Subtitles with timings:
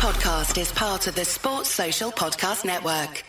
[0.00, 3.22] podcast is part of the Sports Social Podcast Network.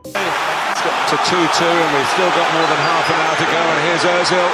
[0.00, 3.44] It's got to 2 2, and we've still got more than half an hour to
[3.52, 3.60] go.
[3.68, 4.48] And here's Ozil.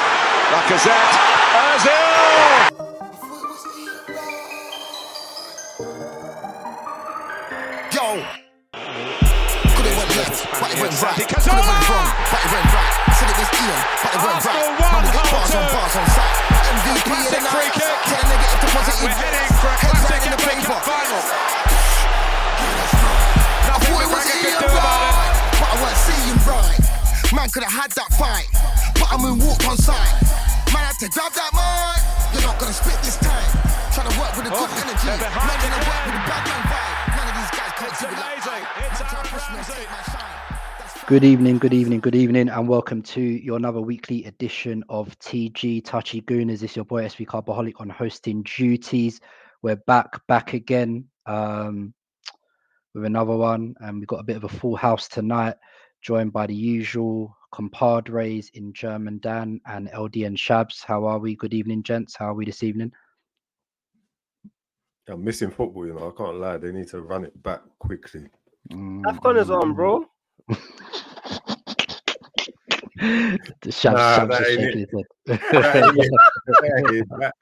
[0.50, 1.14] Lacazette.
[1.54, 2.18] Ozil!
[7.94, 8.26] Yo!
[9.70, 11.14] Could it went left, but it went right.
[11.14, 12.94] Could it went wrong, but it went right.
[13.14, 14.66] Said it was Ian, but it went right.
[14.66, 16.57] Arsenal won, Man, we get bars on bars on sight.
[16.68, 17.52] MVP Classic night.
[17.54, 17.96] free kick.
[18.08, 19.00] Turn negative to positive.
[19.08, 20.76] We're heading for a classic in the paper.
[20.84, 21.22] Final.
[23.68, 25.12] I thought it was Ian do about it.
[25.16, 26.76] right, but I weren't seeing right.
[27.32, 28.48] Man could have had that fight,
[29.00, 30.12] but I moonwalked on sight.
[30.72, 32.00] Man had to grab that mic.
[32.36, 33.48] You're not gonna spit this time.
[33.92, 35.08] Trying to work with a good Oh, energy.
[35.08, 37.16] they're Man behind trying to work with a bad man vibe.
[37.16, 38.64] None of these guys can't It's do it like amazing.
[38.68, 38.84] I.
[38.84, 40.37] It's Man trying to
[41.08, 45.82] Good evening, good evening, good evening, and welcome to your another weekly edition of TG
[45.82, 46.62] Touchy Gooners.
[46.62, 49.18] It's your boy SB Carbaholic on hosting duties.
[49.62, 51.94] We're back, back again um,
[52.94, 55.54] with another one, and we've got a bit of a full house tonight,
[56.02, 60.84] joined by the usual compadres in German Dan and LDN Shabs.
[60.84, 61.36] How are we?
[61.36, 62.16] Good evening, gents.
[62.16, 62.92] How are we this evening?
[65.08, 66.12] I'm missing football, you know.
[66.14, 66.58] I can't lie.
[66.58, 68.26] They need to run it back quickly.
[68.70, 70.04] Mm, AFCON is on, bro.
[72.98, 74.88] the Shabs, Nah, Shabs that is ain't it.
[75.26, 76.10] That ain't it.
[76.62, 77.32] hey, that,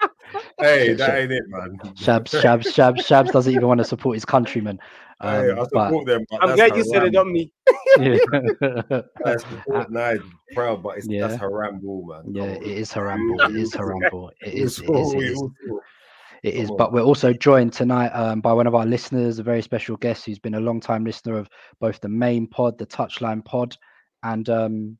[0.60, 1.78] hey, that ain't it, man.
[1.94, 4.78] Shabs, Shabs, Shabs, Shabs doesn't even want to support his countrymen.
[5.22, 6.24] Hey, Um, I but support them.
[6.30, 7.26] But I'm glad you said it, haram.
[7.26, 7.52] not me.
[7.98, 8.18] yeah,
[9.24, 10.22] I support Nige,
[10.54, 11.26] proud, but it's, Yeah.
[11.28, 12.34] that's haram ball, man.
[12.34, 13.10] yeah, it is it on.
[13.10, 13.50] is harambe.
[13.50, 14.30] It is harambe.
[14.42, 14.78] It We is.
[14.80, 15.10] It all is.
[15.10, 15.36] saw, It we is.
[15.38, 15.78] all saw.
[16.42, 16.70] It is.
[16.76, 20.26] But we're also joined tonight um, by one of our listeners, a very special guest
[20.26, 21.48] who's been a long time listener of
[21.80, 23.74] both the main pod, the Touchline pod,
[24.22, 24.98] and um,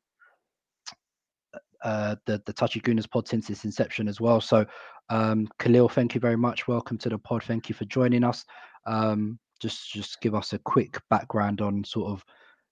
[1.83, 4.41] uh, the the Touchy Gooners pod since its inception as well.
[4.41, 4.67] So,
[5.09, 6.69] um, Khalil, thank you very much.
[6.69, 7.43] Welcome to the pod.
[7.45, 8.45] Thank you for joining us.
[8.87, 12.25] Um, just just give us a quick background on sort of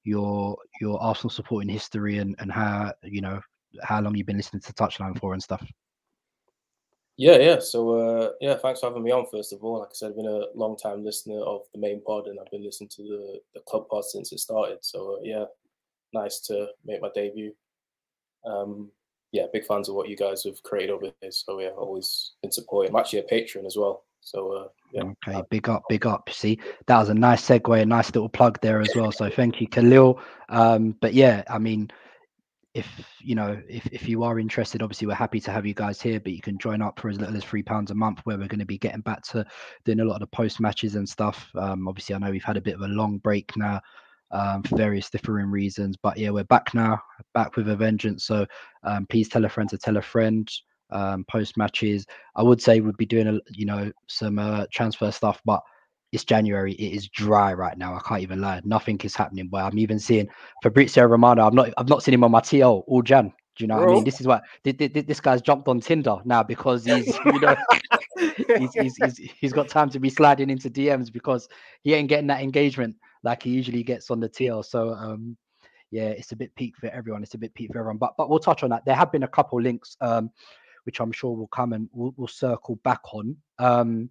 [0.04, 3.40] your your Arsenal supporting history and and how you know
[3.82, 5.64] how long you've been listening to Touchline for and stuff.
[7.16, 7.58] Yeah, yeah.
[7.60, 9.26] So, uh, yeah, thanks for having me on.
[9.30, 12.02] First of all, like I said, I've been a long time listener of the main
[12.02, 14.78] pod, and I've been listening to the the club pod since it started.
[14.82, 15.44] So, uh, yeah,
[16.12, 17.54] nice to make my debut.
[18.44, 18.90] Um,
[19.32, 21.30] yeah, big fans of what you guys have created over here.
[21.30, 22.92] So, yeah, always been supporting.
[22.92, 24.04] I'm actually a patron as well.
[24.20, 26.30] So, uh, yeah, Okay, big up, big up.
[26.30, 29.10] See, that was a nice segue, a nice little plug there as well.
[29.12, 30.20] So thank you, Khalil.
[30.48, 31.90] Um, but yeah, I mean,
[32.74, 32.88] if
[33.20, 36.18] you know, if, if you are interested, obviously we're happy to have you guys here,
[36.20, 38.48] but you can join up for as little as three pounds a month, where we're
[38.48, 39.46] going to be getting back to
[39.84, 41.48] doing a lot of the post matches and stuff.
[41.54, 43.80] Um, obviously, I know we've had a bit of a long break now.
[44.34, 47.00] Um, for various differing reasons, but yeah, we're back now,
[47.34, 48.24] back with a vengeance.
[48.24, 48.44] So
[48.82, 50.50] um, please tell a friend to tell a friend.
[50.90, 52.04] Um, post matches,
[52.36, 55.62] I would say we'd be doing a you know some uh, transfer stuff, but
[56.14, 56.74] it's January.
[56.74, 57.94] It is dry right now.
[57.94, 58.60] I can't even lie.
[58.64, 59.48] Nothing is happening.
[59.48, 60.28] But I'm even seeing
[60.62, 61.46] Fabrizio Romano.
[61.46, 61.70] I'm not.
[61.76, 63.32] I've not seen him on my TL all Jan.
[63.56, 64.04] Do you know what I mean?
[64.04, 67.40] This is what thi- thi- thi- this guy's jumped on Tinder now because he's you
[67.40, 67.56] know
[68.58, 71.48] he's, he's, he's, he's got time to be sliding into DMs because
[71.82, 74.64] he ain't getting that engagement like he usually gets on the TL.
[74.64, 75.36] So um
[75.90, 77.22] yeah, it's a bit peak for everyone.
[77.22, 77.98] It's a bit peak for everyone.
[77.98, 78.84] But but we'll touch on that.
[78.84, 80.30] There have been a couple links um
[80.84, 83.36] which I'm sure will come and we'll, we'll circle back on.
[83.58, 84.10] Um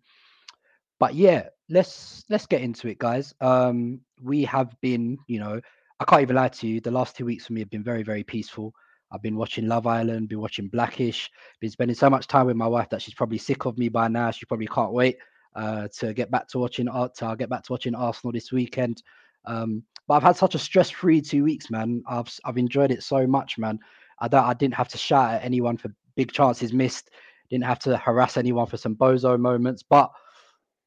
[1.00, 3.34] but yeah, let's let's get into it, guys.
[3.40, 5.62] Um we have been, you know,
[6.00, 8.04] I can't even lie to you, the last two weeks for me have been very,
[8.04, 8.74] very peaceful.
[9.12, 11.30] I've been watching Love Island, been watching Blackish,
[11.62, 14.08] been spending so much time with my wife that she's probably sick of me by
[14.08, 14.32] now.
[14.32, 15.18] She probably can't wait
[15.56, 17.16] uh, to get back to watching art.
[17.16, 19.04] To get back to watching Arsenal this weekend.
[19.46, 22.04] Um, but I've had such a stress-free two weeks, man.
[22.08, 23.80] I've I've enjoyed it so much, man.
[24.20, 24.44] I don't.
[24.46, 27.10] I didn't have to shout at anyone for big chances missed.
[27.50, 29.84] Didn't have to harass anyone for some bozo moments.
[29.84, 30.12] But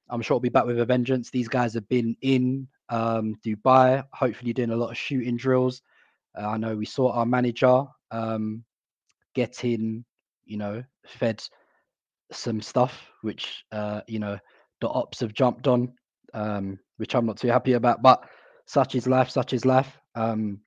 [0.08, 1.30] I'm sure we'll be back with a vengeance.
[1.30, 5.82] These guys have been in um, Dubai, hopefully doing a lot of shooting drills.
[6.38, 8.64] Uh, I know we saw our manager um,
[9.34, 10.04] getting,
[10.44, 11.42] you know, fed
[12.32, 14.38] some stuff, which uh, you know
[14.80, 15.92] the ops have jumped on,
[16.34, 18.02] um, which I'm not too happy about.
[18.02, 18.24] But
[18.66, 19.30] such is life.
[19.30, 19.98] Such is life.
[20.14, 20.60] Um,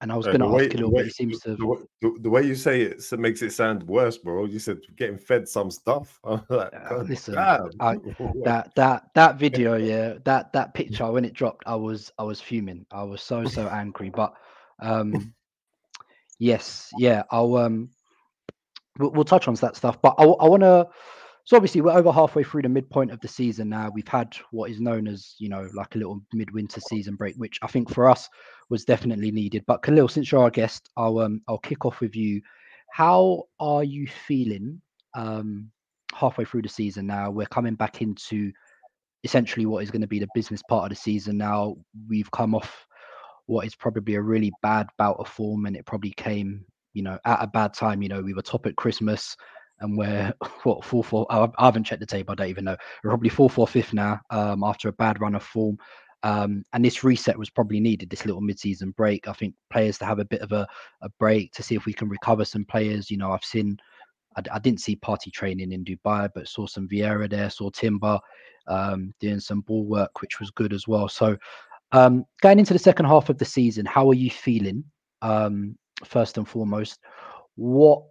[0.00, 1.56] and I was Uh, going to ask the Khalil, way- but he seems to.
[1.56, 4.44] the, wa- the, the way you say it makes it sound worse, bro.
[4.44, 6.20] You said getting fed some stuff.
[6.48, 7.36] Like, Uh, listen.
[7.36, 7.58] I-
[8.44, 12.40] that that that video yeah that that picture when it dropped i was i was
[12.40, 14.32] fuming i was so so angry but
[14.80, 15.34] um
[16.38, 17.90] yes yeah i'll um
[18.98, 20.88] we'll, we'll touch on that stuff but I, i, want to
[21.48, 24.70] so obviously we're over halfway through the midpoint of the season now we've had what
[24.70, 28.10] is known as you know like a little midwinter season break which i think for
[28.10, 28.28] us
[28.68, 32.14] was definitely needed but khalil since you're our guest i'll um i'll kick off with
[32.14, 32.40] you
[32.92, 34.80] how are you feeling
[35.14, 35.70] um
[36.14, 37.30] halfway through the season now.
[37.30, 38.52] We're coming back into
[39.24, 41.76] essentially what is going to be the business part of the season now.
[42.08, 42.86] We've come off
[43.46, 47.18] what is probably a really bad bout of form, and it probably came, you know,
[47.24, 48.02] at a bad time.
[48.02, 49.36] You know, we were top at Christmas,
[49.80, 50.32] and we're
[50.64, 51.26] what four four.
[51.30, 52.32] I haven't checked the table.
[52.32, 52.76] I don't even know.
[53.02, 55.78] We're probably four four fifth now um, after a bad run of form.
[56.24, 58.10] Um, and this reset was probably needed.
[58.10, 59.28] This little mid-season break.
[59.28, 60.66] I think players to have a bit of a,
[61.00, 63.10] a break to see if we can recover some players.
[63.10, 63.78] You know, I've seen.
[64.36, 67.50] I, I didn't see Partey training in Dubai, but saw some Vieira there.
[67.50, 68.18] Saw Timber
[68.66, 71.08] um, doing some ball work, which was good as well.
[71.08, 71.36] So
[71.92, 74.84] um, going into the second half of the season, how are you feeling?
[75.22, 77.00] Um, first and foremost,
[77.56, 78.02] what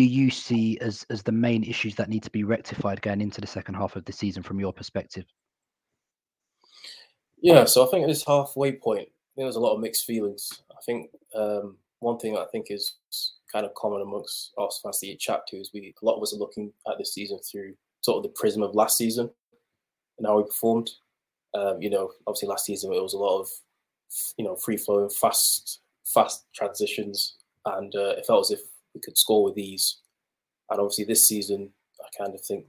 [0.00, 3.38] do you see as as the main issues that need to be rectified going into
[3.38, 5.26] the second half of the season from your perspective?
[7.42, 10.62] Yeah, so I think at this halfway point, there's a lot of mixed feelings.
[10.70, 12.94] I think um, one thing I think is
[13.52, 16.22] kind of common amongst us fans that you chat to is we a lot of
[16.22, 19.28] us are looking at this season through sort of the prism of last season
[20.16, 20.88] and how we performed.
[21.52, 23.50] Um, you know, obviously last season it was a lot of
[24.38, 27.36] you know free flowing, fast, fast transitions,
[27.66, 28.60] and uh, it felt as if
[28.94, 29.98] we could score with ease.
[30.70, 31.70] And obviously this season,
[32.00, 32.66] I kind of think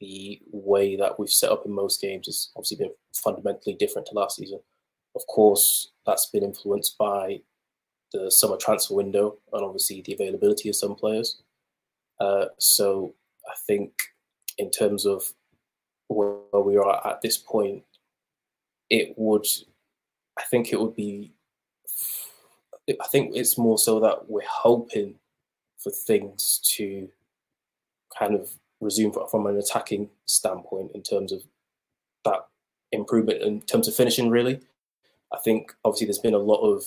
[0.00, 4.14] the way that we've set up in most games has obviously been fundamentally different to
[4.14, 4.60] last season.
[5.14, 7.40] Of course, that's been influenced by
[8.12, 11.42] the summer transfer window and obviously the availability of some players.
[12.18, 13.14] Uh, so
[13.48, 13.92] I think
[14.58, 15.22] in terms of
[16.08, 17.84] where we are at this point,
[18.88, 19.46] it would,
[20.38, 21.32] I think it would be,
[22.88, 25.19] I think it's more so that we're hoping
[25.82, 27.08] for things to
[28.18, 28.50] kind of
[28.80, 31.42] resume from an attacking standpoint in terms of
[32.24, 32.46] that
[32.92, 34.60] improvement in terms of finishing, really.
[35.32, 36.84] I think obviously there's been a lot of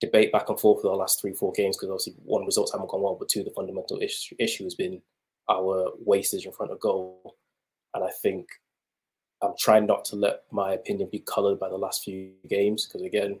[0.00, 2.90] debate back and forth for the last three, four games because obviously one results haven't
[2.90, 5.00] gone well, but two, the fundamental issue, issue has been
[5.48, 7.36] our wastage in front of goal.
[7.94, 8.48] And I think
[9.42, 13.02] I'm trying not to let my opinion be coloured by the last few games because
[13.02, 13.38] again,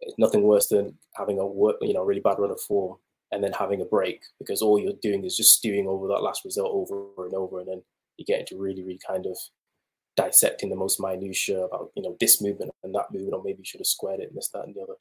[0.00, 2.96] it's nothing worse than having a work, you know, really bad run of form
[3.32, 6.44] and then having a break because all you're doing is just stewing over that last
[6.44, 7.82] result over and over, and then
[8.16, 9.36] you get into really, really kind of
[10.16, 13.64] dissecting the most minutiae about you know this movement and that movement, or maybe you
[13.64, 14.94] should have squared it and this, that, and the other.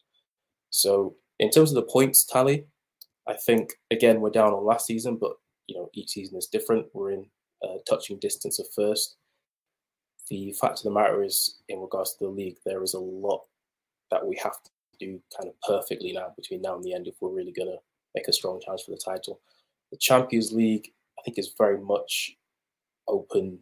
[0.70, 2.66] So in terms of the points tally,
[3.28, 5.34] I think again we're down on last season, but
[5.68, 6.88] you know each season is different.
[6.94, 7.26] We're in
[7.88, 9.16] touching distance of first.
[10.30, 13.44] The fact of the matter is, in regards to the league, there is a lot
[14.12, 14.70] that we have to
[15.00, 17.78] do kind of perfectly now between now and the end if we're really going to
[18.16, 19.42] make a strong challenge for the title.
[19.92, 22.36] The Champions League, I think, is very much
[23.08, 23.60] open.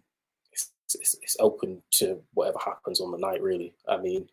[0.51, 3.41] It's, it's, it's open to whatever happens on the night.
[3.41, 4.29] Really, I mean,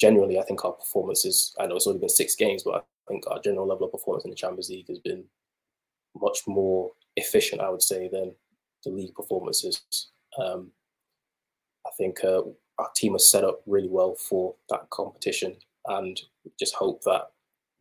[0.00, 1.54] generally, I think our performances.
[1.58, 4.24] I know it's only been six games, but I think our general level of performance
[4.24, 5.24] in the Champions League has been
[6.20, 8.34] much more efficient, I would say, than
[8.84, 9.82] the league performances.
[10.38, 10.70] Um,
[11.86, 12.42] I think uh,
[12.78, 15.56] our team is set up really well for that competition,
[15.86, 16.20] and
[16.58, 17.30] just hope that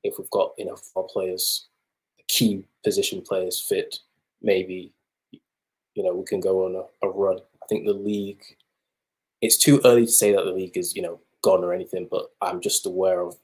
[0.03, 1.68] if we've got enough of our players,
[2.27, 4.00] key position players fit,
[4.42, 4.94] maybe
[5.94, 7.38] you know we can go on a, a run.
[7.62, 8.44] I think the league.
[9.42, 12.31] It's too early to say that the league is you know gone or anything, but
[12.42, 13.36] I'm just aware of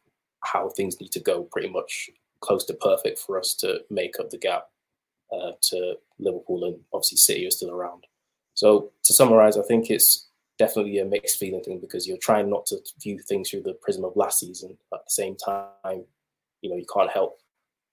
[0.44, 2.10] how things need to go pretty much
[2.42, 4.68] close to perfect for us to make up the gap
[5.32, 8.06] uh, to Liverpool and obviously City are still around.
[8.54, 10.28] So to summarize, I think it's
[10.58, 14.04] definitely a mixed feeling thing because you're trying not to view things through the prism
[14.04, 14.78] of last season.
[14.94, 16.04] At the same time,
[16.68, 17.40] you know, you can't help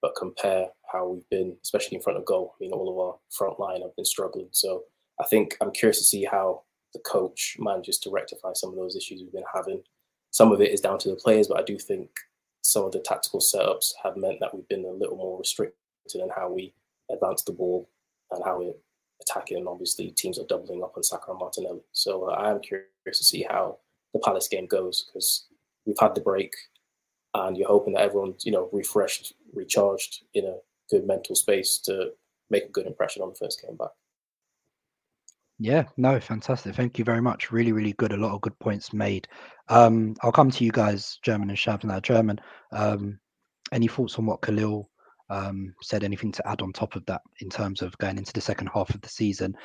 [0.02, 2.54] but compare how we've been, especially in front of goal.
[2.54, 4.48] I mean, all of our front line have been struggling.
[4.50, 4.82] So
[5.20, 6.62] I think I'm curious to see how
[6.92, 9.82] the coach manages to rectify some of those issues we've been having.
[10.30, 12.10] Some of it is down to the players, but I do think
[12.62, 15.76] some of the tactical setups have meant that we've been a little more restricted
[16.14, 16.74] in how we
[17.10, 17.88] advance the ball
[18.32, 18.74] and how we're
[19.22, 19.58] attacking.
[19.58, 21.80] And obviously, teams are doubling up on Saka and Martinelli.
[21.92, 23.78] So uh, I am curious to see how
[24.12, 25.46] the Palace game goes because
[25.86, 26.52] we've had the break
[27.34, 30.56] and you're hoping that everyone's you know refreshed, recharged in a
[30.90, 32.10] good mental space to
[32.50, 33.90] make a good impression on the first game back.
[35.58, 36.74] Yeah, no, fantastic.
[36.74, 37.52] Thank you very much.
[37.52, 38.12] Really, really good.
[38.12, 39.28] A lot of good points made.
[39.68, 42.00] Um, I'll come to you guys, German and Shav now.
[42.00, 42.40] German,
[42.72, 43.20] um,
[43.72, 44.90] any thoughts on what Khalil
[45.30, 46.02] um, said?
[46.02, 48.90] Anything to add on top of that in terms of going into the second half
[48.90, 49.56] of the season?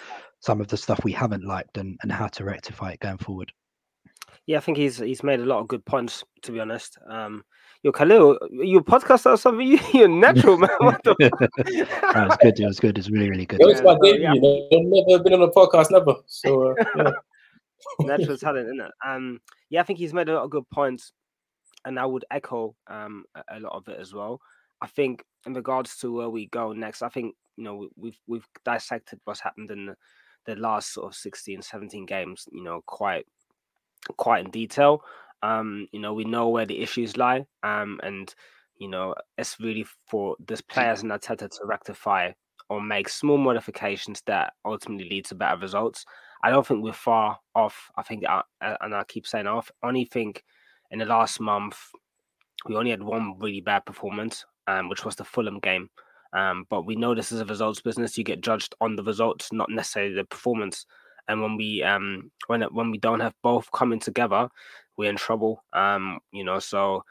[0.41, 3.51] Some of the stuff we haven't liked and, and how to rectify it going forward.
[4.46, 6.24] Yeah, I think he's he's made a lot of good points.
[6.43, 7.43] To be honest, um,
[7.84, 10.69] your Khalil, your podcast or something, you, you're natural man.
[10.79, 11.15] What the...
[12.15, 12.60] no, it's good.
[12.60, 12.98] It was good.
[12.98, 13.60] It's really really good.
[13.62, 14.22] It's my debut.
[14.22, 14.31] Yeah.
[14.31, 16.15] I've never been on a podcast, never.
[16.27, 17.12] So uh, yeah.
[18.00, 18.91] natural talent, isn't it?
[19.05, 21.13] Um, yeah, I think he's made a lot of good points,
[21.86, 24.41] and I would echo um a, a lot of it as well.
[24.81, 28.19] I think in regards to where we go next, I think you know we, we've
[28.27, 29.96] we've dissected what's happened in the,
[30.46, 32.46] the last sort of 16, 17 games.
[32.51, 33.25] You know, quite
[34.18, 35.03] quite in detail.
[35.41, 37.46] Um, you know, we know where the issues lie.
[37.63, 38.34] Um, and
[38.77, 42.32] you know, it's really for this players and Arteta to rectify
[42.70, 46.06] or make small modifications that ultimately lead to better results.
[46.44, 47.91] I don't think we're far off.
[47.98, 49.72] I think, uh, uh, and I keep saying off.
[49.84, 50.44] Only think
[50.91, 51.77] in the last month
[52.68, 55.89] we only had one really bad performance, um, which was the Fulham game.
[56.34, 58.18] Um, but we know this is a results business.
[58.18, 60.86] You get judged on the results, not necessarily the performance.
[61.29, 64.50] And when we um when when we don't have both coming together,
[64.98, 65.63] we're in trouble.
[65.71, 67.03] Um, you know, so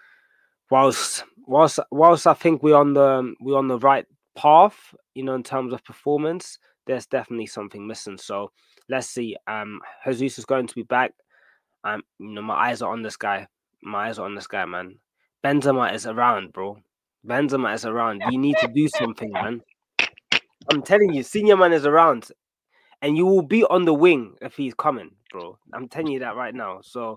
[0.70, 4.04] whilst whilst whilst I think we're on the we're on the right
[4.36, 4.76] path,
[5.14, 8.18] you know, in terms of performance, there's definitely something missing.
[8.18, 8.50] So
[8.88, 9.36] let's see.
[9.46, 11.12] Um, Jesus is going to be back.
[11.84, 13.46] Um, you know, my eyes are on this guy.
[13.82, 14.98] My eyes are on this guy, man.
[15.44, 16.78] Benzema is around, bro.
[17.26, 18.22] Benzema is around.
[18.30, 19.62] You need to do something, man.
[20.70, 22.28] I'm telling you, senior man is around,
[23.02, 25.58] and you will be on the wing if he's coming, bro.
[25.72, 26.80] I'm telling you that right now.
[26.82, 27.16] So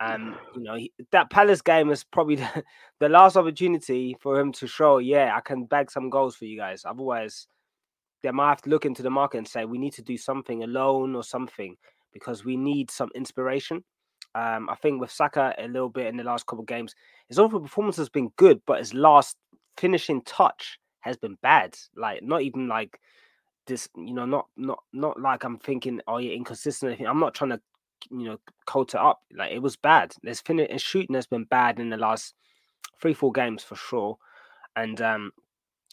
[0.00, 2.64] um, you know, he, that Palace game is probably the,
[3.00, 6.56] the, last opportunity for him to show, yeah, I can bag some goals for you
[6.56, 6.84] guys.
[6.84, 7.48] Otherwise,
[8.22, 10.62] they might have to look into the market and say we need to do something
[10.62, 11.76] alone or something
[12.12, 13.84] because we need some inspiration.
[14.34, 16.94] Um, I think with Saka a little bit in the last couple of games,
[17.28, 19.36] his overall performance has been good, but his last
[19.76, 21.76] finishing touch has been bad.
[21.96, 23.00] Like not even like
[23.68, 27.00] this, you know, not not not like I'm thinking, oh yeah, inconsistent.
[27.00, 27.60] I'm not trying to
[28.10, 29.20] you know coat it up.
[29.32, 30.14] Like it was bad.
[30.22, 32.34] There's fin- shooting has been bad in the last
[33.00, 34.18] three four games for sure,
[34.76, 35.32] and um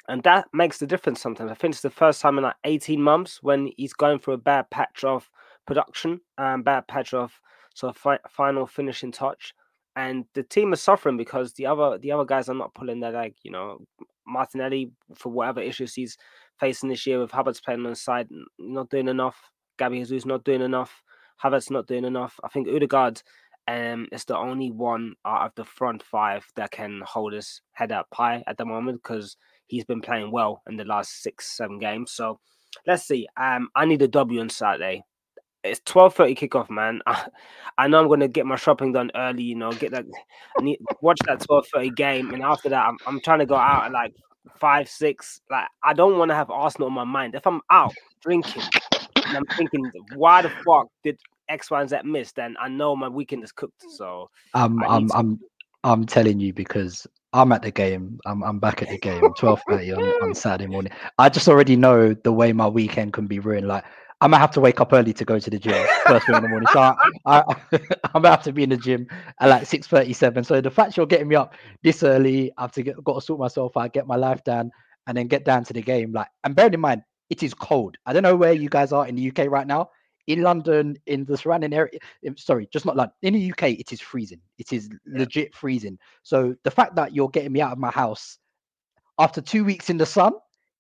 [0.08, 1.52] and that makes the difference sometimes.
[1.52, 4.40] I think it's the first time in like 18 months when he's going through a
[4.40, 5.30] bad patch of
[5.66, 7.40] production and bad patch of
[7.74, 9.54] sort of fi- final finishing touch.
[9.96, 13.14] And the team is suffering because the other the other guys are not pulling their
[13.14, 13.36] leg.
[13.44, 13.80] You know,
[14.28, 16.18] Martinelli for whatever issues he's
[16.60, 18.28] facing this year with Havertz playing on the side,
[18.60, 19.38] not doing enough.
[19.78, 21.02] Gabby Jesus not doing enough.
[21.44, 22.40] Havertz not doing enough.
[22.44, 23.22] I think Odegaard
[23.68, 27.92] um, is the only one out of the front five that can hold his head
[27.92, 31.80] up high at the moment because he's been playing well in the last six, seven
[31.80, 32.12] games.
[32.12, 32.40] So
[32.86, 33.28] let's see.
[33.38, 35.04] Um, I need a W on Saturday.
[35.64, 37.02] It's twelve thirty kickoff, man.
[37.08, 37.26] I,
[37.78, 39.44] I, know I'm gonna get my shopping done early.
[39.44, 40.06] You know, get that,
[40.62, 43.86] need, watch that twelve thirty game, and after that, I'm, I'm trying to go out
[43.86, 44.14] at like
[44.58, 45.42] five, six.
[45.50, 47.36] Like I don't want to have Arsenal on my mind.
[47.36, 48.64] If I'm out drinking,
[49.28, 52.32] and I'm thinking, why the fuck did X, Y, and Z miss?
[52.32, 53.84] Then I know my weekend is cooked.
[53.90, 55.16] So um, I'm, to...
[55.16, 55.40] I'm,
[55.84, 58.20] I'm telling you because I'm at the game.
[58.26, 59.22] I'm, I'm back at the game.
[59.38, 60.92] Twelve thirty on, on Saturday morning.
[61.18, 63.68] I just already know the way my weekend can be ruined.
[63.68, 63.84] Like
[64.22, 66.42] I might have to wake up early to go to the gym first thing in
[66.44, 66.68] the morning.
[66.72, 66.96] So I,
[67.26, 67.44] I,
[68.14, 69.08] I might have to be in the gym
[69.40, 70.44] at like six thirty-seven.
[70.44, 71.54] So the fact you're getting me up
[71.84, 74.72] this early, I have to get got to sort myself out, get my life down,
[75.08, 76.14] and then get down to the game.
[76.14, 77.98] Like, and bear in mind, it is cold.
[78.06, 79.90] I don't know where you guys are in the UK right now.
[80.28, 82.00] In London, in the surrounding area,
[82.36, 83.14] sorry, just not London.
[83.22, 84.42] In the UK, it is freezing.
[84.58, 85.20] It is yeah.
[85.20, 86.00] legit freezing.
[86.24, 88.40] So the fact that you're getting me out of my house
[89.20, 90.34] after two weeks in the sun,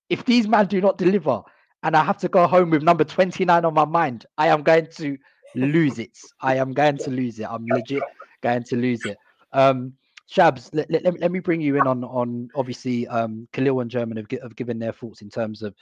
[0.10, 1.42] if these men do not deliver,
[1.86, 4.88] and I have to go home with number 29 on my mind, I am going
[4.98, 5.18] to
[5.54, 6.18] lose it.
[6.42, 7.46] I am going to lose it.
[7.50, 8.02] I'm legit
[8.42, 9.18] going to lose it.
[9.54, 9.94] Um,
[10.30, 14.18] Shabs, let, let, let me bring you in on on obviously um, Khalil and German
[14.18, 15.76] have, have given their thoughts in terms of,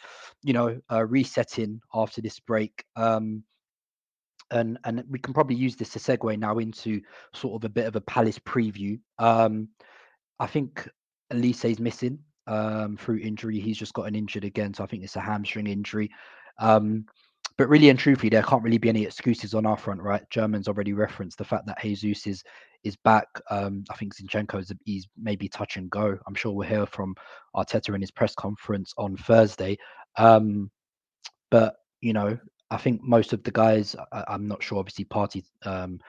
[0.43, 2.83] you know, uh, resetting after this break.
[2.97, 3.45] Um,
[4.51, 7.01] and and we can probably use this to segue now into
[7.33, 8.99] sort of a bit of a Palace preview.
[9.19, 9.69] Um,
[10.37, 10.85] I think
[11.31, 13.59] Olise is missing um, through injury.
[13.59, 16.09] He's just gotten injured again, so I think it's a hamstring injury.
[16.59, 17.05] Um,
[17.57, 20.27] but really and truthfully, there can't really be any excuses on our front, right?
[20.31, 22.43] Germans already referenced the fact that Jesus is
[22.83, 23.27] is back.
[23.49, 26.17] Um, I think Zinchenko is he's maybe touch and go.
[26.27, 27.15] I'm sure we'll hear from
[27.55, 29.77] Arteta in his press conference on Thursday.
[30.17, 30.71] Um,
[31.51, 32.37] but you know,
[32.71, 34.79] I think most of the guys, I, am not sure.
[34.79, 35.99] Obviously, Partey um,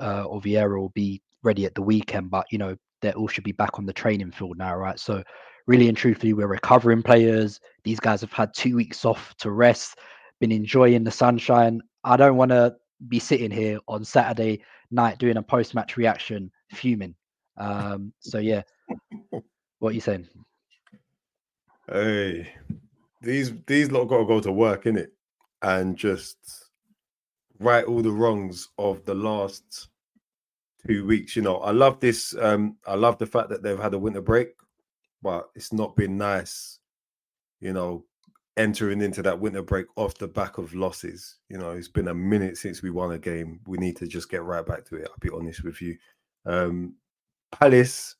[0.00, 3.44] uh, or Vieira will be ready at the weekend, but you know, they all should
[3.44, 4.98] be back on the training field now, right?
[4.98, 5.22] So,
[5.66, 7.60] really and truthfully, we're recovering players.
[7.84, 9.98] These guys have had two weeks off to rest
[10.40, 11.80] been enjoying the sunshine.
[12.04, 12.76] I don't want to
[13.08, 17.14] be sitting here on Saturday night doing a post match reaction fuming.
[17.56, 18.62] Um, so yeah,
[19.78, 20.28] what are you saying?
[21.90, 22.52] Hey,
[23.22, 25.12] these these lot got to go to work in it
[25.62, 26.36] and just
[27.58, 29.88] right all the wrongs of the last
[30.86, 31.36] two weeks.
[31.36, 32.34] You know, I love this.
[32.38, 34.54] Um, I love the fact that they've had a winter break,
[35.22, 36.78] but it's not been nice.
[37.60, 38.04] You know,
[38.56, 41.36] entering into that winter break off the back of losses.
[41.48, 43.60] You know, it's been a minute since we won a game.
[43.66, 45.08] We need to just get right back to it.
[45.10, 45.96] I'll be honest with you.
[46.44, 46.94] Um,
[47.52, 48.16] Palace,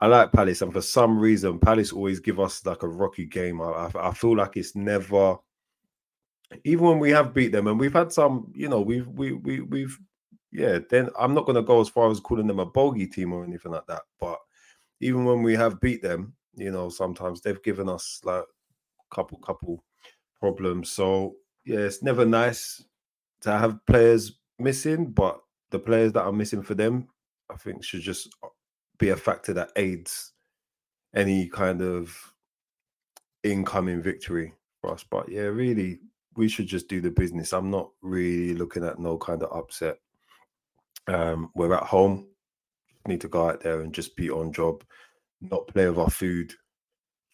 [0.00, 3.60] I like Palace, and for some reason, Palace always give us like a rocky game.
[3.60, 5.36] I, I, I feel like it's never,
[6.64, 9.60] even when we have beat them, and we've had some, you know, we've we we
[9.60, 9.98] we've,
[10.52, 10.78] yeah.
[10.88, 13.72] Then I'm not gonna go as far as calling them a bogey team or anything
[13.72, 14.38] like that, but
[15.00, 18.44] even when we have beat them, you know, sometimes they've given us like
[19.10, 19.84] couple couple
[20.40, 20.90] problems.
[20.90, 22.84] So yeah, it's never nice
[23.42, 27.08] to have players missing, but the players that are missing for them,
[27.50, 28.28] I think should just
[28.98, 30.32] be a factor that aids
[31.14, 32.34] any kind of
[33.42, 35.04] incoming victory for us.
[35.08, 36.00] But yeah, really,
[36.36, 37.52] we should just do the business.
[37.52, 39.98] I'm not really looking at no kind of upset.
[41.06, 42.26] Um, we're at home.
[43.06, 44.84] Need to go out there and just be on job,
[45.40, 46.52] not play with our food.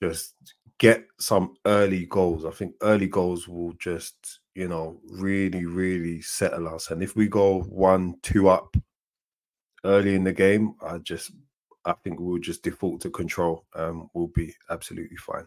[0.02, 0.34] Just
[0.78, 2.44] get some early goals.
[2.44, 6.90] I think early goals will just, you know, really, really settle us.
[6.90, 8.76] And if we go one, two up
[9.84, 11.32] early in the game, I just
[11.84, 13.66] I think we'll just default to control.
[13.74, 15.46] Um, we'll be absolutely fine.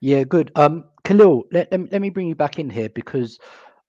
[0.00, 0.50] Yeah, good.
[0.54, 3.38] Um, Khalil, let, let, let me bring you back in here because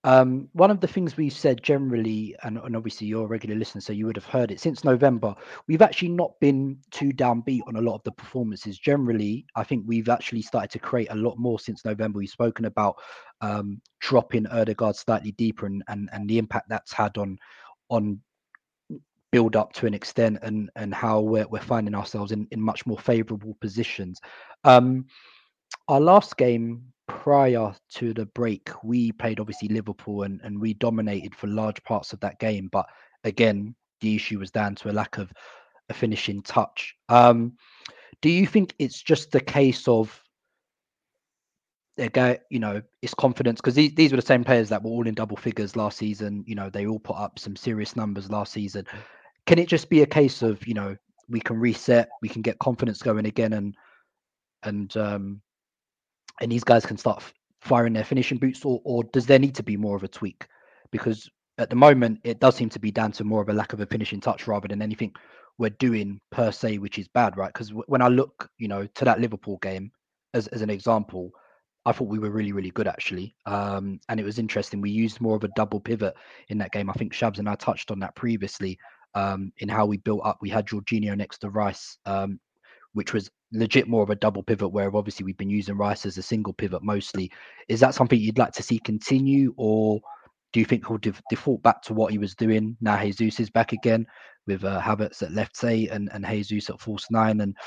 [0.06, 3.80] um, one of the things we've said generally, and, and obviously you're a regular listener,
[3.80, 5.34] so you would have heard it since November,
[5.68, 8.78] we've actually not been too downbeat on a lot of the performances.
[8.78, 12.20] Generally, I think we've actually started to create a lot more since November.
[12.20, 12.98] We've spoken about
[13.40, 17.38] um, dropping Odegaard slightly deeper and, and, and the impact that's had on
[17.90, 18.20] on
[19.32, 22.86] build up to an extent and and how we're, we're finding ourselves in, in much
[22.86, 24.22] more favorable positions
[24.64, 25.06] um
[25.88, 31.36] our last game prior to the break we played obviously liverpool and, and we dominated
[31.36, 32.86] for large parts of that game but
[33.24, 35.32] again the issue was down to a lack of
[35.90, 37.54] a finishing touch um
[38.22, 40.20] do you think it's just the case of
[42.12, 45.06] go, you know, it's confidence because these, these were the same players that were all
[45.06, 46.44] in double figures last season.
[46.48, 48.88] You know, they all put up some serious numbers last season
[49.46, 50.96] can it just be a case of you know
[51.30, 53.76] we can reset, we can get confidence going again, and
[54.64, 55.42] and um
[56.44, 57.24] and these guys can start
[57.62, 60.48] firing their finishing boots, or or does there need to be more of a tweak?
[60.92, 63.74] Because at the moment it does seem to be down to more of a lack
[63.74, 65.14] of a finishing touch rather than anything
[65.58, 67.54] we're doing per se, which is bad, right?
[67.54, 69.92] Because w- when I look, you know, to that Liverpool game
[70.34, 71.32] as as an example,
[71.86, 73.36] I thought we were really, really good actually.
[73.46, 74.82] Um, and it was interesting.
[74.82, 76.16] We used more of a double pivot
[76.50, 76.90] in that game.
[76.90, 78.78] I think Shabs and I touched on that previously
[79.16, 80.38] um, in how we built up.
[80.42, 82.40] We had Jorginho next to Rice, um,
[82.94, 86.18] which was legit more of a double pivot, where obviously we've been using Rice as
[86.18, 87.32] a single pivot mostly.
[87.68, 90.00] Is that something you'd like to see continue, or
[90.54, 92.78] do you think he'll def- default back to what he was doing?
[92.80, 94.06] Now Jesus is back again
[94.48, 97.42] with uh, Havertz at left say and, and Jesus at false nine.
[97.42, 97.58] And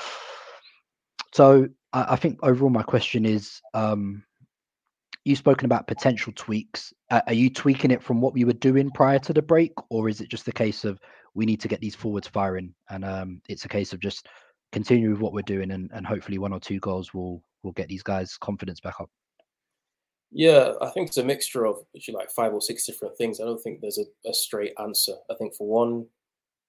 [1.33, 4.23] so I, I think overall my question is um,
[5.25, 6.93] you've spoken about potential tweaks.
[7.11, 10.07] Uh, are you tweaking it from what we were doing prior to the break, or
[10.07, 10.99] is it just a case of
[11.33, 14.27] we need to get these forwards firing, and um, it's a case of just
[14.71, 17.87] continue with what we're doing, and, and hopefully one or two goals will will get
[17.87, 19.09] these guys' confidence back up.
[20.31, 23.39] Yeah, I think it's a mixture of actually like five or six different things.
[23.39, 25.13] I don't think there's a, a straight answer.
[25.31, 26.05] I think for one,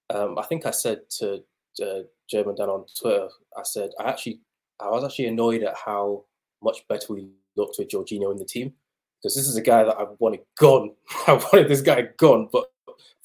[0.09, 1.43] um, I think I said to
[1.81, 4.41] uh, German Dan on Twitter, I said I actually
[4.79, 6.23] I was actually annoyed at how
[6.63, 8.73] much better we looked with Jorginho in the team
[9.21, 10.95] because this is a guy that I wanted gone.
[11.27, 12.65] I wanted this guy gone, but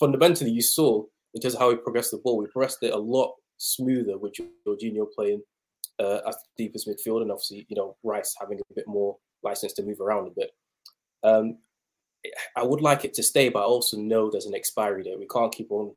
[0.01, 2.39] fundamentally, you saw in terms of how we progressed the ball.
[2.39, 4.35] We progressed it a lot smoother with
[4.67, 5.43] Jorginho playing
[5.99, 9.73] uh, as the deepest midfield, and obviously, you know, Rice having a bit more license
[9.75, 10.51] to move around a bit.
[11.23, 11.59] Um,
[12.57, 15.19] I would like it to stay, but I also know there's an expiry date.
[15.19, 15.95] We can't keep on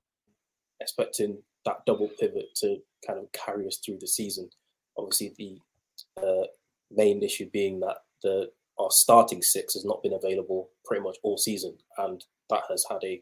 [0.82, 4.50] expecting that double pivot to kind of carry us through the season.
[4.98, 5.60] Obviously, the
[6.22, 6.48] uh,
[6.92, 8.50] main issue being that the
[8.80, 13.04] our starting six has not been available pretty much all season, and that has had
[13.04, 13.22] a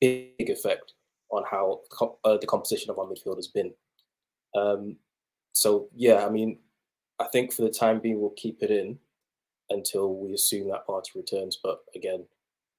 [0.00, 0.94] big effect
[1.32, 1.80] on how
[2.24, 3.72] uh, the composition of our midfield has been.
[4.54, 4.96] Um,
[5.52, 6.58] so yeah, I mean,
[7.18, 8.98] I think for the time being we'll keep it in
[9.70, 11.58] until we assume that Partey returns.
[11.62, 12.24] But again,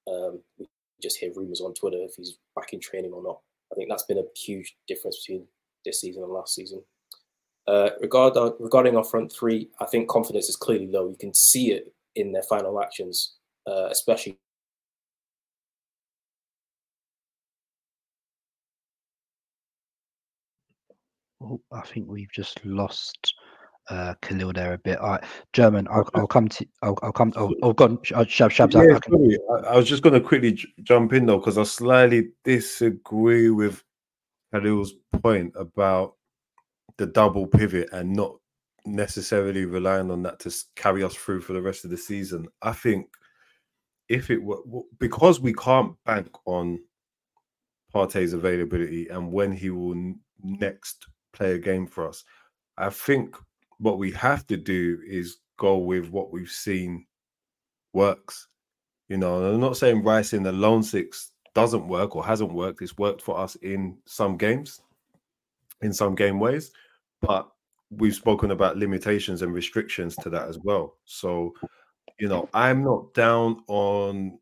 [0.06, 0.66] um, we
[1.02, 3.40] just hear rumours on Twitter if he's back in training or not.
[3.72, 5.46] I think that's been a huge difference between
[5.84, 6.82] this season and last season.
[7.66, 11.08] Uh, regard, uh, regarding our front three, I think confidence is clearly low.
[11.08, 13.36] You can see it in their final actions,
[13.66, 14.38] uh, especially
[21.44, 23.34] Oh, I think we've just lost
[23.90, 24.98] uh, Khalil there a bit.
[24.98, 25.86] All right, German.
[25.90, 26.66] I'll, I'll come to.
[26.82, 27.32] I'll, I'll come.
[27.36, 27.98] Oh, oh, go on.
[27.98, 28.72] Shab, Shabs.
[28.72, 32.30] Yeah, I, I, was just going to quickly j- jump in though because I slightly
[32.44, 33.82] disagree with
[34.52, 36.14] Khalil's point about
[36.96, 38.36] the double pivot and not
[38.86, 42.46] necessarily relying on that to carry us through for the rest of the season.
[42.62, 43.06] I think
[44.08, 44.62] if it were
[44.98, 46.80] because we can't bank on
[47.94, 52.24] Partey's availability and when he will next play a game for us.
[52.78, 53.36] I think
[53.78, 57.06] what we have to do is go with what we've seen
[57.92, 58.48] works.
[59.08, 62.82] You know, I'm not saying Rice in the lone six doesn't work or hasn't worked.
[62.82, 64.80] It's worked for us in some games,
[65.82, 66.72] in some game ways,
[67.20, 67.48] but
[67.90, 70.96] we've spoken about limitations and restrictions to that as well.
[71.04, 71.54] So,
[72.18, 74.38] you know, I'm not down on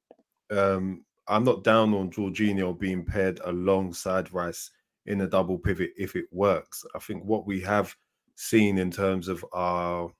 [0.51, 4.71] um I'm not down on Jorginho being paired alongside Rice
[5.07, 6.85] in a double pivot if it works.
[6.95, 7.95] I think what we have
[8.35, 10.11] seen in terms of our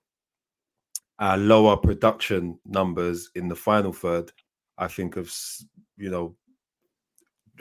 [1.19, 4.31] our lower production numbers in the final third,
[4.77, 5.33] I think of
[5.97, 6.35] you know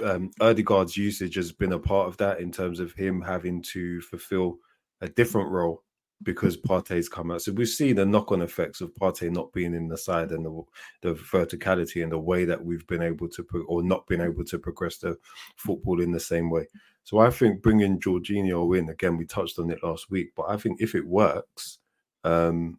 [0.03, 4.01] um Odegaard's usage has been a part of that in terms of him having to
[4.01, 4.59] fulfill
[5.03, 5.83] a different role
[6.23, 7.43] because Partey's come out.
[7.43, 10.63] So we've seen the knock-on effects of Partey not being in the side and the,
[11.03, 14.45] the verticality and the way that we've been able to put or not been able
[14.45, 15.19] to progress the
[15.57, 16.67] football in the same way.
[17.05, 20.57] So I think bringing Jorginho in again, we touched on it last week, but I
[20.57, 21.79] think if it works,
[22.25, 22.79] um,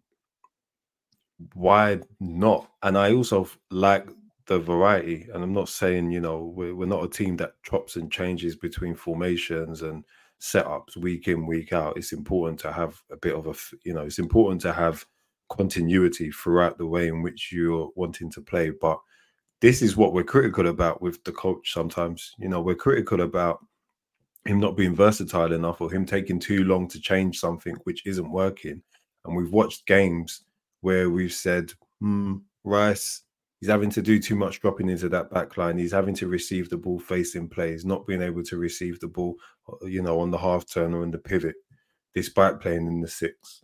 [1.53, 2.69] why not?
[2.81, 4.07] And I also like
[4.47, 5.27] the variety.
[5.33, 8.55] And I'm not saying you know we're, we're not a team that chops and changes
[8.55, 10.03] between formations and
[10.41, 11.97] setups week in week out.
[11.97, 15.05] It's important to have a bit of a you know it's important to have
[15.49, 18.99] continuity throughout the way in which you're wanting to play, but
[19.61, 23.59] this is what we're critical about with the coach sometimes you know we're critical about
[24.45, 28.31] him not being versatile enough or him taking too long to change something which isn't
[28.31, 28.81] working.
[29.25, 30.43] And we've watched games
[30.81, 33.21] where we've said hmm, rice
[33.63, 35.77] he's having to do too much dropping into that back line.
[35.77, 39.35] He's having to receive the ball facing plays not being able to receive the ball
[39.69, 41.55] uh, you know on the half turn or in the pivot
[42.13, 43.63] despite playing in the six.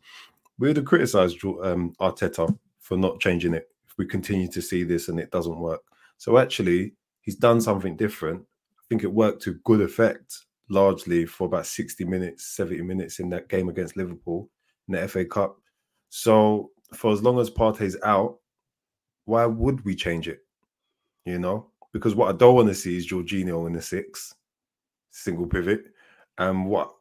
[0.57, 4.83] We would have criticized um, arteta for not changing it if we continue to see
[4.83, 5.81] this and it doesn't work.
[6.17, 8.41] So actually, he's done something different.
[8.79, 13.29] I think it worked to good effect largely for about 60 minutes, 70 minutes in
[13.29, 14.49] that game against Liverpool
[14.88, 15.58] in the FA Cup.
[16.10, 18.38] So for as long as Partey's out,
[19.25, 20.39] why would we change it?
[21.25, 24.34] You know, because what I don't want to see is Jorginho in the six,
[25.12, 25.86] single pivot,
[26.38, 26.95] and what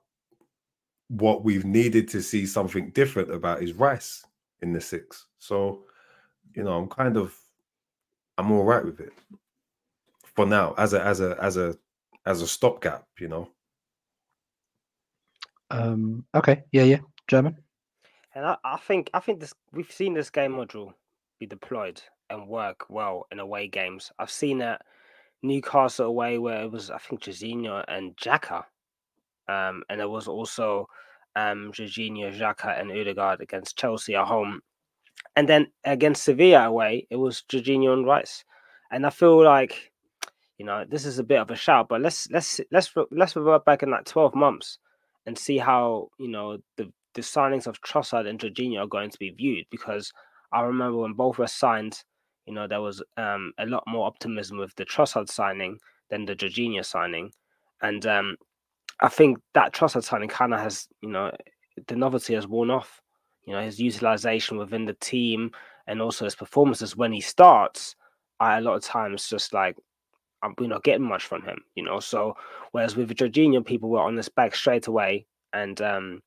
[1.09, 4.27] what we've needed to see something different about is Rice
[4.61, 5.27] in the six.
[5.39, 5.85] So,
[6.55, 7.35] you know, I'm kind of
[8.37, 9.13] I'm all right with it
[10.23, 11.77] for now as a as a as a
[12.27, 13.51] as a stopgap, you know.
[15.71, 16.25] Um.
[16.35, 16.65] Okay.
[16.73, 16.85] Yeah.
[16.85, 17.01] Yeah.
[17.29, 17.57] German.
[18.35, 20.93] And I, I think I think this we've seen this game module
[21.39, 22.01] be deployed
[22.31, 24.13] and work well in away games.
[24.19, 24.81] I've seen it
[25.43, 28.65] Newcastle away where it was I think Jorginho and Xhaka,
[29.49, 30.89] um, and there was also
[31.37, 34.61] um Jorginho, Xhaka, and Odegaard against Chelsea at home.
[35.37, 38.45] And then against Sevilla away, it was Jorginho and Rice.
[38.91, 39.93] And I feel like,
[40.59, 43.65] you know, this is a bit of a shout, but let's let's let's let's revert
[43.65, 44.79] back in like 12 months
[45.29, 49.19] and see how, you know, the the signings of Trossard and Jorginho are going to
[49.19, 49.67] be viewed.
[49.71, 50.13] Because
[50.53, 52.03] I remember when both were signed,
[52.47, 55.79] you know, there was um, a lot more optimism with the Trossard signing
[56.11, 57.31] than the Jorginho signing.
[57.83, 58.37] And um,
[59.01, 61.31] I think that Trossard signing kind of has, you know,
[61.87, 63.01] the novelty has worn off
[63.49, 65.51] you know his utilization within the team
[65.87, 67.97] and also his performances when he starts
[68.41, 69.77] I, a lot of times just like
[70.59, 72.37] we're not getting much from him you know so
[72.73, 76.23] whereas with Jorginho people were on his back straight away and um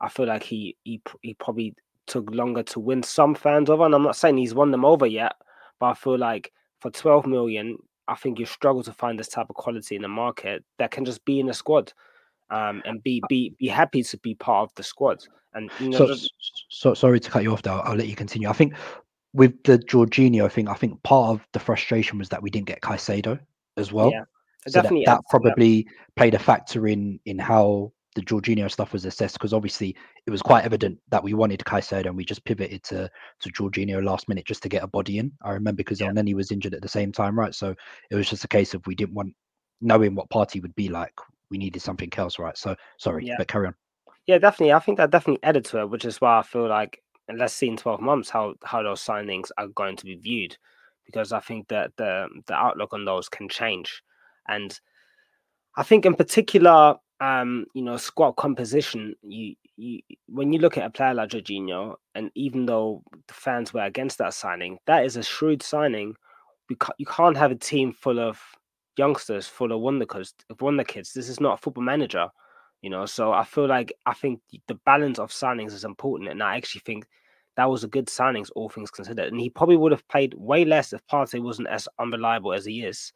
[0.00, 1.74] I feel like he he he probably
[2.06, 5.06] took longer to win some fans over and I'm not saying he's won them over
[5.06, 5.32] yet
[5.80, 9.46] but I feel like for 12 million I think you struggle to find this type
[9.48, 11.92] of quality in the market that can just be in the squad
[12.50, 15.24] um, and be be be happy to be part of the squad.
[15.54, 16.30] And you know, So, just-
[16.68, 17.62] so sorry to cut you off.
[17.62, 18.48] Though I'll let you continue.
[18.48, 18.74] I think
[19.32, 22.82] with the Jorginho thing, I think part of the frustration was that we didn't get
[22.82, 23.40] Caicedo
[23.76, 24.10] as well.
[24.10, 24.24] yeah,
[24.66, 25.24] so that, definitely that uh, that.
[25.30, 30.30] probably played a factor in in how the Jorginho stuff was assessed because obviously it
[30.30, 33.10] was quite evident that we wanted Caicedo and we just pivoted to
[33.40, 35.32] to Jorginho last minute just to get a body in.
[35.42, 36.10] I remember because Yeah.
[36.10, 37.54] Elneny was injured at the same time, right?
[37.54, 37.74] So
[38.10, 39.34] it was just a case of we didn't want
[39.80, 41.14] knowing what Partey would be like.
[41.50, 42.56] We needed something else, right?
[42.56, 43.34] So sorry, Yeah.
[43.36, 43.74] but carry on.
[44.26, 44.72] Yeah, definitely.
[44.72, 47.02] I think that definitely added to it, which is why I feel like,
[47.34, 50.56] let's see in twelve months how how those signings are going to be viewed,
[51.06, 54.02] because I think that the the outlook on those can change,
[54.48, 54.78] and
[55.76, 59.14] I think in particular, um, you know, squad composition.
[59.22, 63.72] You you when you look at a player like Jorginho, and even though the fans
[63.74, 66.14] were against that signing, that is a shrewd signing.
[66.68, 68.40] We ca- you can't have a team full of
[68.96, 70.06] youngsters, full of wonder.
[70.60, 71.12] Wonder kids.
[71.12, 72.28] This is not a football manager
[72.84, 76.42] you know so i feel like i think the balance of signings is important and
[76.42, 77.06] i actually think
[77.56, 80.64] that was a good signings all things considered and he probably would have played way
[80.64, 83.12] less if Partey wasn't as unreliable as he is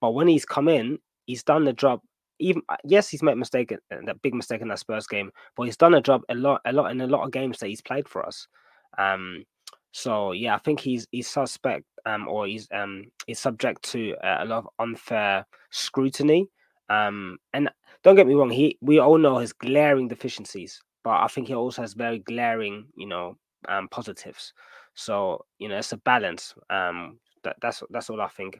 [0.00, 2.00] but when he's come in he's done the job.
[2.40, 5.76] Even uh, yes, he's made mistake, that big mistake in that Spurs game, but he's
[5.76, 8.08] done a job a lot, a lot in a lot of games that he's played
[8.08, 8.48] for us.
[8.96, 9.44] Um,
[9.92, 14.44] so yeah, I think he's he's suspect um, or he's um, he's subject to a
[14.44, 16.48] lot of unfair scrutiny.
[16.88, 17.68] Um, and
[18.02, 21.54] don't get me wrong, he we all know his glaring deficiencies, but I think he
[21.54, 23.36] also has very glaring, you know,
[23.68, 24.52] um, positives.
[24.94, 26.54] So you know, it's a balance.
[26.70, 28.58] Um, that, that's that's all I think.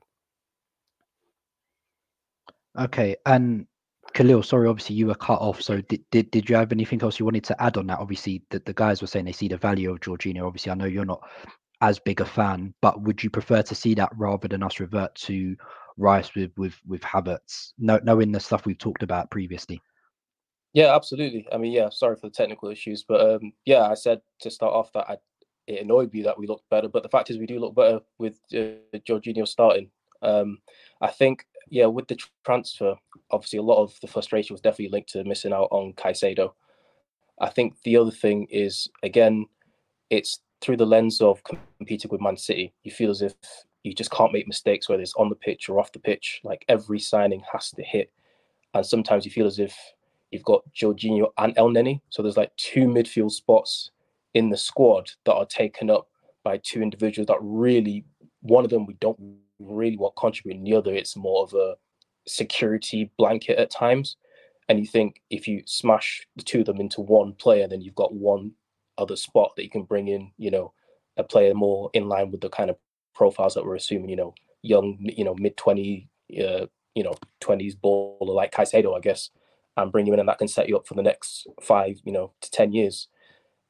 [2.79, 3.67] Okay, and
[4.15, 5.61] Khalil, sorry, obviously you were cut off.
[5.61, 7.99] So did, did, did you have anything else you wanted to add on that?
[7.99, 10.47] Obviously, the, the guys were saying they see the value of Jorginho.
[10.47, 11.23] Obviously, I know you're not
[11.81, 15.15] as big a fan, but would you prefer to see that rather than us revert
[15.17, 15.57] to
[15.97, 19.81] Rice with with with Havertz, no, knowing the stuff we've talked about previously?
[20.75, 21.47] Yeah, absolutely.
[21.53, 24.75] I mean, yeah, sorry for the technical issues, but um, yeah, I said to start
[24.75, 25.17] off that I,
[25.67, 28.01] it annoyed me that we looked better, but the fact is we do look better
[28.19, 29.91] with uh, Jorginho starting.
[30.23, 30.59] Um,
[31.01, 32.95] I think, yeah, with the transfer,
[33.31, 36.53] obviously a lot of the frustration was definitely linked to missing out on Caicedo.
[37.41, 39.47] I think the other thing is again,
[40.11, 41.43] it's through the lens of
[41.79, 42.73] competing with Man City.
[42.83, 43.35] You feel as if
[43.85, 46.41] you just can't make mistakes, whether it's on the pitch or off the pitch.
[46.43, 48.13] Like every signing has to hit,
[48.75, 49.77] and sometimes you feel as if
[50.31, 52.01] you've got Jorginho and Elneny.
[52.11, 53.91] So there's like two midfield spots
[54.35, 56.09] in the squad that are taken up
[56.45, 58.05] by two individuals that really,
[58.41, 59.19] one of them we don't
[59.59, 61.75] really want contributing, the other it's more of a
[62.27, 64.17] security blanket at times.
[64.69, 67.95] And you think if you smash the two of them into one player, then you've
[67.95, 68.53] got one
[68.99, 70.73] other spot that you can bring in, you know,
[71.17, 72.77] a player more in line with the kind of
[73.15, 76.09] profiles that we're assuming, you know, young, you know, mid 20,
[76.41, 79.31] uh, you know, 20s baller like Caicedo, I guess,
[79.83, 82.13] and bring him in and that can set you up for the next five, you
[82.13, 83.09] know, to 10 years.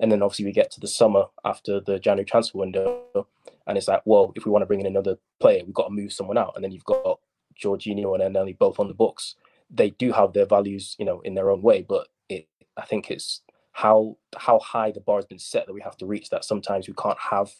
[0.00, 3.26] And then obviously we get to the summer after the January transfer window,
[3.66, 5.94] and it's like, well, if we want to bring in another player, we've got to
[5.94, 6.52] move someone out.
[6.54, 7.18] And then you've got
[7.60, 9.34] Jorginho and Elneny both on the books.
[9.70, 13.10] They do have their values, you know, in their own way, but it, I think
[13.10, 13.42] it's
[13.72, 16.30] how how high the bar has been set that we have to reach.
[16.30, 17.52] That sometimes we can't have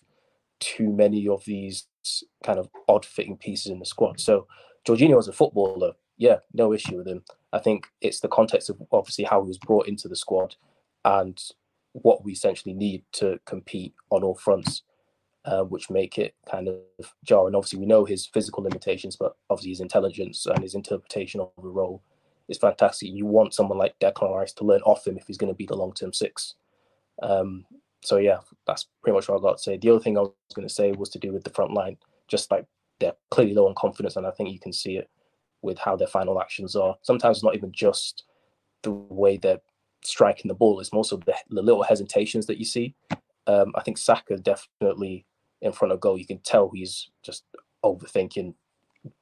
[0.61, 1.85] too many of these
[2.43, 4.21] kind of odd fitting pieces in the squad.
[4.21, 4.47] So
[4.87, 7.23] Jorginho as a footballer, yeah, no issue with him.
[7.53, 10.57] I think it's the context of obviously how he was brought into the squad
[11.05, 11.41] and
[11.93, 14.83] what we essentially need to compete on all fronts,
[15.45, 17.55] uh, which make it kind of jarring.
[17.55, 21.69] Obviously, we know his physical limitations, but obviously his intelligence and his interpretation of the
[21.69, 22.03] role
[22.49, 23.11] is fantastic.
[23.11, 25.67] You want someone like Declan Rice to learn off him if he's going to be
[25.67, 26.55] the long term six.
[27.23, 27.65] Um,
[28.03, 29.77] so yeah, that's pretty much what I got to say.
[29.77, 31.97] The other thing I was going to say was to do with the front line.
[32.29, 32.67] Just like
[33.01, 35.09] they're clearly low on confidence, and I think you can see it
[35.62, 36.97] with how their final actions are.
[37.03, 38.25] Sometimes not even just
[38.83, 39.61] the way they're
[40.05, 42.94] striking the ball; it's of the, the little hesitations that you see.
[43.47, 45.25] Um, I think Saka definitely
[45.62, 46.18] in front of goal.
[46.18, 47.44] You can tell he's just
[47.85, 48.55] overthinking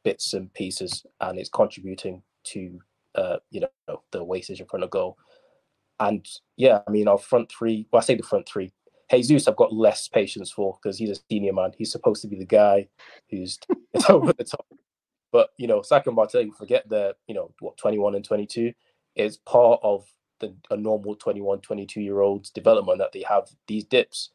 [0.04, 2.80] bits and pieces, and it's contributing to
[3.14, 5.16] uh, you know the wastage in front of goal.
[5.98, 8.72] And yeah, I mean, our front three, well, I say the front three.
[9.10, 11.70] Jesus, I've got less patience for because he's a senior man.
[11.78, 12.88] He's supposed to be the guy
[13.30, 13.58] who's
[14.08, 14.66] over the top.
[15.36, 18.72] But, you know, Saka and Martinelli, forget the, you know, what, 21 and 22
[19.16, 20.06] is part of
[20.40, 24.30] the a normal 21, 22 year old's development that they have these dips.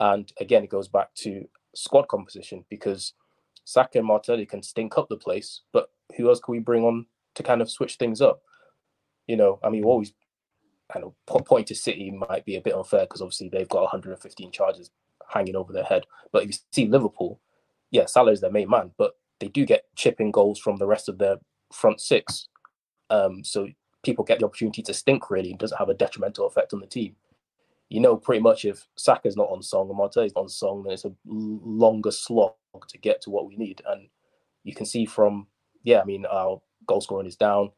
[0.00, 3.12] And again, it goes back to squad composition because
[3.62, 7.06] Saka and Martinelli can stink up the place, but who else can we bring on
[7.36, 8.42] to kind of switch things up?
[9.28, 10.12] You know, I mean, always
[10.92, 11.14] kind of
[11.46, 14.90] point to City might be a bit unfair because obviously they've got 115 charges
[15.32, 16.06] hanging over their head.
[16.32, 17.38] But if you see Liverpool,
[17.92, 21.08] yeah, Salah is their main man, but they do get chipping goals from the rest
[21.08, 21.36] of their
[21.72, 22.48] front six.
[23.10, 23.68] Um, so
[24.02, 26.86] people get the opportunity to stink really and doesn't have a detrimental effect on the
[26.86, 27.16] team.
[27.88, 30.92] You know, pretty much if Saka's not on song and Martinelli's not on song, then
[30.92, 32.52] it's a longer slog
[32.88, 33.80] to get to what we need.
[33.86, 34.08] And
[34.64, 35.46] you can see from,
[35.84, 37.70] yeah, I mean, our goal scoring is down.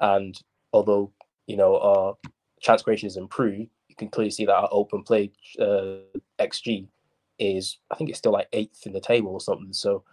[0.00, 0.40] And
[0.72, 1.12] although,
[1.46, 2.16] you know, our
[2.60, 5.96] chance creation is improved, you can clearly see that our open play uh,
[6.40, 6.88] XG
[7.38, 9.72] is, I think it's still like eighth in the table or something.
[9.72, 10.04] So,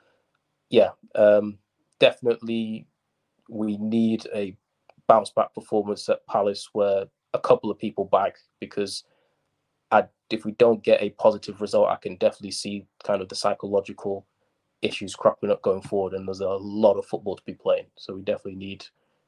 [0.70, 1.58] yeah, um,
[2.00, 2.88] definitely
[3.50, 4.56] we need a
[5.08, 9.04] bounce back performance at Palace where a couple of people back because
[9.92, 13.36] I, if we don't get a positive result, I can definitely see kind of the
[13.36, 14.28] psychological
[14.82, 16.14] issues cropping up going forward.
[16.14, 17.88] And there's a lot of football to be playing.
[17.98, 18.86] So we definitely need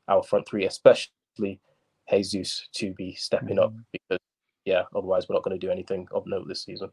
[0.08, 1.60] our front three, especially
[2.10, 3.84] Jesus to be stepping up mm.
[3.92, 4.20] because
[4.66, 6.90] yeah, otherwise we're not going to do anything of note this season.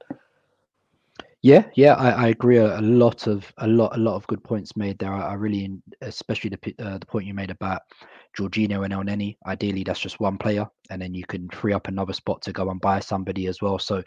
[1.43, 2.57] Yeah, yeah, I, I agree.
[2.57, 5.13] A, a, lot of a lot a lot of good points made there.
[5.13, 5.71] I, I really,
[6.03, 7.83] especially the uh, the point you made about
[8.37, 9.37] Jorginho and Elneny.
[9.47, 12.71] Ideally, that's just one player, and then you can free up another spot to go
[12.71, 13.79] and buy somebody as well.
[13.79, 14.03] So,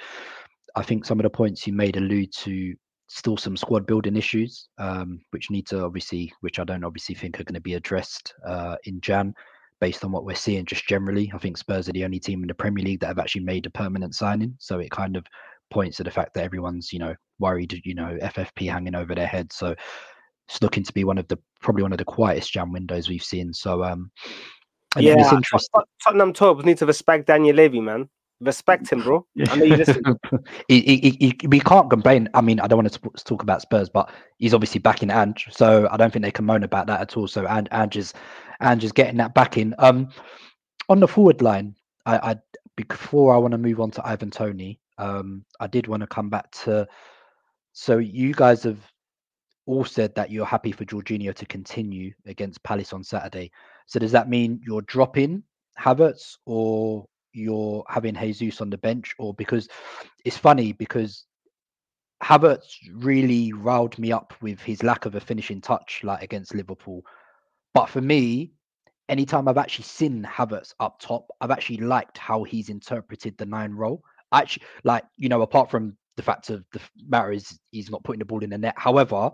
[0.75, 2.75] I think some of the points you made allude to
[3.07, 7.39] still some squad building issues, um, which need to obviously, which I don't obviously think
[7.39, 9.33] are going to be addressed uh, in Jan,
[9.79, 11.31] based on what we're seeing just generally.
[11.33, 13.65] I think Spurs are the only team in the Premier League that have actually made
[13.67, 15.25] a permanent signing, so it kind of
[15.71, 19.27] points to the fact that everyone's you know worried, you know, FFP hanging over their
[19.27, 19.51] head.
[19.51, 19.75] So
[20.47, 23.23] it's looking to be one of the probably one of the quietest jam windows we've
[23.23, 23.53] seen.
[23.53, 24.11] So um,
[24.97, 25.81] yeah, it's interesting.
[26.03, 28.09] Tottenham Top need to respect Daniel Levy, man.
[28.41, 29.25] Respect him, bro.
[29.49, 30.03] I know you listen.
[30.67, 32.27] he, he, he, we can't complain.
[32.33, 35.87] I mean, I don't want to talk about Spurs, but he's obviously backing Ange, so
[35.91, 37.27] I don't think they can moan about that at all.
[37.27, 38.13] So and Ange is
[38.61, 39.75] Ange is getting that back in.
[39.77, 40.09] Um,
[40.89, 42.35] on the forward line, I, I
[42.75, 46.29] before I want to move on to Ivan Toney, um, I did want to come
[46.29, 46.87] back to.
[47.73, 48.79] So you guys have
[49.65, 53.51] all said that you're happy for Jorginho to continue against Palace on Saturday.
[53.85, 55.43] So does that mean you're dropping
[55.79, 59.13] Havertz or you're having Jesus on the bench?
[59.19, 59.69] Or because
[60.25, 61.25] it's funny because
[62.23, 67.03] Havertz really riled me up with his lack of a finishing touch, like against Liverpool.
[67.73, 68.51] But for me,
[69.09, 73.73] anytime I've actually seen Havertz up top, I've actually liked how he's interpreted the nine
[73.73, 74.03] role.
[74.31, 78.19] Actually, like you know, apart from the fact of the matter is he's not putting
[78.19, 78.75] the ball in the net.
[78.77, 79.31] However,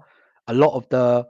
[0.47, 1.25] a lot of the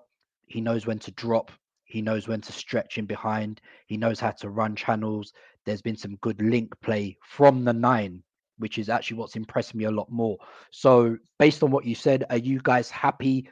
[0.47, 1.51] he knows when to drop,
[1.86, 5.34] he knows when to stretch in behind, he knows how to run channels.
[5.65, 8.23] There's been some good link play from the nine,
[8.58, 10.38] which is actually what's impressed me a lot more.
[10.71, 13.49] So, based on what you said, are you guys happy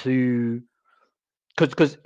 [0.00, 0.62] to?
[1.54, 1.98] Because, because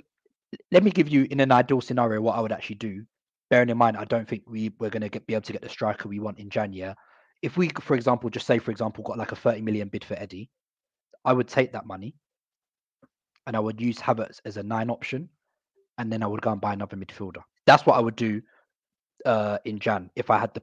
[0.71, 3.05] let me give you in an ideal scenario what I would actually do.
[3.49, 5.69] Bearing in mind, I don't think we we're going to be able to get the
[5.69, 6.95] striker we want in January.
[7.41, 10.13] If we, for example, just say, for example, got like a 30 million bid for
[10.13, 10.49] Eddie,
[11.25, 12.15] I would take that money
[13.47, 15.29] and I would use Havertz as a nine option,
[15.97, 17.41] and then I would go and buy another midfielder.
[17.65, 18.41] That's what I would do
[19.25, 20.61] uh, in Jan if I had the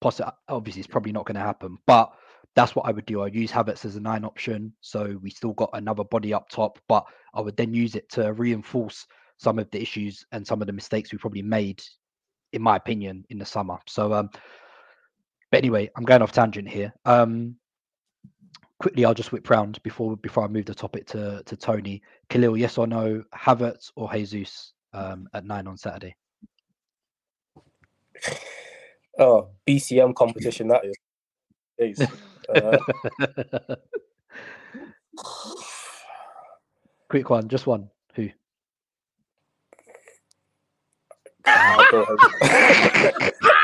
[0.00, 0.32] possible.
[0.48, 2.12] Obviously, it's probably not going to happen, but
[2.54, 3.22] that's what I would do.
[3.22, 6.78] I'd use Havertz as a nine option, so we still got another body up top,
[6.88, 9.06] but I would then use it to reinforce
[9.38, 11.80] some of the issues and some of the mistakes we probably made,
[12.52, 13.78] in my opinion, in the summer.
[13.86, 14.30] So, um,
[15.50, 16.92] but anyway, I'm going off tangent here.
[17.04, 17.56] Um,
[18.78, 22.02] quickly, I'll just whip round before before I move the topic to to Toney.
[22.28, 23.24] Khalil, yes or no?
[23.34, 26.14] Havertz or Jesus um, at nine on Saturday?
[29.18, 30.84] Oh, BCM competition that
[31.78, 32.08] is.
[32.48, 32.78] Uh,
[37.10, 37.90] Quick one, just one.
[38.14, 38.28] Who?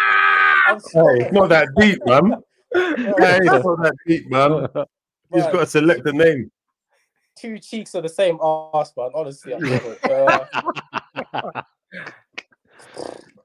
[0.67, 2.33] hey, it's not that deep, man.
[2.75, 4.51] hey, it's not that deep, man.
[5.33, 6.51] You've got to select the name.
[7.37, 9.11] Two cheeks are the same ass, man.
[9.15, 10.45] Honestly, uh,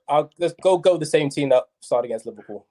[0.08, 2.66] I'll let's go go the same team that started against Liverpool.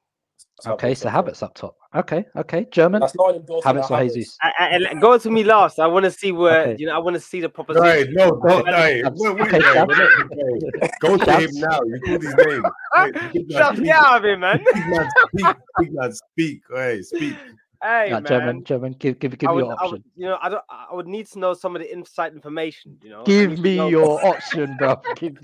[0.66, 1.76] Okay, so Havertz up top.
[1.94, 3.00] Okay, okay, German.
[3.00, 3.78] That's not endorsement.
[3.78, 4.36] Havertz or Jesus?
[4.42, 5.78] I, I, go to me last.
[5.78, 6.76] I want to see where Okay.
[6.78, 6.94] you know.
[6.94, 7.84] I want to see the proposition.
[7.84, 9.02] Right, no, don't die.
[9.02, 9.14] Shabs.
[9.16, 10.90] Wait, wait, Okay, wait, wait, wait.
[11.00, 11.80] Go to him now.
[11.84, 12.62] You call his name.
[12.96, 14.64] Wait, big Shut me out of it, man.
[14.72, 15.56] Big man, speak.
[15.78, 16.60] Big man, speak.
[16.74, 17.34] Hey, speak.
[17.80, 18.26] Hey, Nah, man.
[18.26, 18.92] German, German.
[18.98, 19.90] Give, give, give I me would, your option.
[19.92, 20.64] would, you know, I don't.
[20.68, 22.98] I would need to know some of the inside information.
[23.04, 25.00] You know, Give me know your option, bro.
[25.16, 25.38] Give,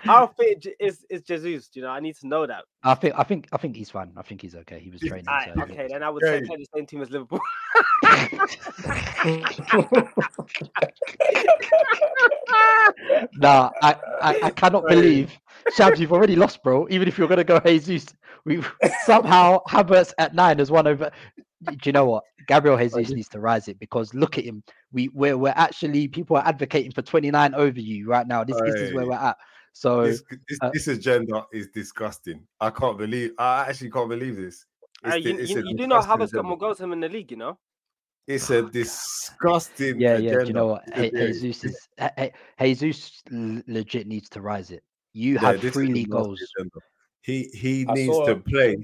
[0.00, 1.70] how fit J- is is Jesus?
[1.74, 2.64] You know, I need to know that.
[2.84, 4.12] I think, I think, I think he's fine.
[4.16, 4.80] I think he's okay.
[4.80, 5.26] He was training.
[5.28, 6.40] Aye, so- okay, then I would Okay.
[6.40, 7.40] say play the same team as Liverpool.
[13.38, 15.38] Nah, I, I, I cannot believe,
[15.76, 16.86] Shabs, you've already lost, bro.
[16.90, 18.06] Even if you're gonna go Jesus,
[18.44, 18.62] we
[19.04, 21.10] somehow Havertz at nine has won over.
[21.62, 22.24] Do you know what?
[22.46, 24.62] Gabriel Jesus needs to rise it because look at him.
[24.92, 28.44] We we're, we're actually people are advocating for 29 over you right now.
[28.44, 29.36] This this is where we're at.
[29.72, 32.46] So This, this, uh, this agenda is disgusting.
[32.60, 33.32] I can't believe.
[33.38, 34.66] I actually can't believe this.
[35.04, 36.88] Uh, you, the- it's you, a you do know disgusting Havertz got more goals than
[36.88, 37.58] him in the league, you know.
[38.26, 40.00] It's a disgusting.
[40.00, 40.38] yeah, yeah.
[40.38, 40.84] Do you know what?
[40.94, 44.84] Hey, Jesus is hey, hey, Jesus legit needs to rise it.
[45.12, 46.40] You yeah, have three league goals.
[46.56, 46.78] agenda.
[47.22, 48.76] He he I needs to a- play.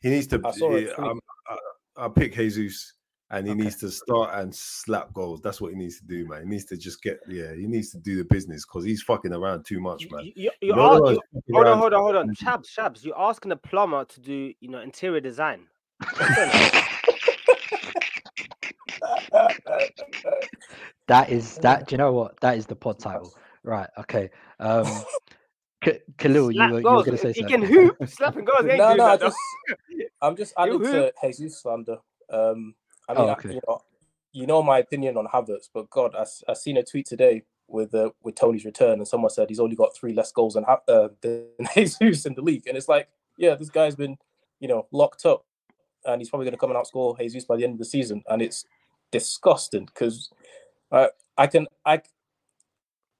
[0.00, 0.40] He needs to.
[0.44, 2.94] I saw a yeah, um, I, I pick Jesus,
[3.30, 3.62] and he Okay.
[3.64, 5.40] needs to start and slap goals.
[5.40, 6.42] That's what he needs to do, man.
[6.42, 7.20] He needs to just get.
[7.28, 10.24] Yeah, he needs to do the business because he's fucking around too much, man.
[10.24, 12.34] You, you, you No are, you, fucking hold on, hold on, hold on.
[12.34, 15.66] Shabs, Shabs, you're asking a plumber to do, you know, interior design.
[21.10, 21.88] That is that.
[21.88, 22.38] Do you know what?
[22.40, 23.34] That is the pod title.
[23.64, 23.88] Right.
[23.98, 24.30] Okay.
[24.60, 24.86] Um,
[25.82, 27.06] K- Khalil, you Slap were, you were goals.
[27.06, 27.62] going to say If he something.
[27.62, 28.62] can hoop, slapping goals.
[28.62, 29.26] He no, no, I that, though.
[29.26, 29.38] just,
[30.22, 31.98] I'm just adding You to Jesus slander.
[32.32, 32.76] Um,
[33.10, 33.82] I Oh, mean, I- you know,
[34.32, 37.94] you know my opinion on Havertz, but God, I, I seen a tweet today with
[37.94, 40.80] uh, with Toney's return, and someone said he's only got three less goals than Ha-
[40.88, 44.16] uh, than Jesus in the league, and it's like, yeah, this guy's been,
[44.60, 45.44] you know, locked up
[46.06, 48.22] and he's probably going to come and outscore Jesus by the end of the season,
[48.28, 48.64] and it's
[49.10, 50.30] disgusting because
[50.92, 52.00] uh, I can I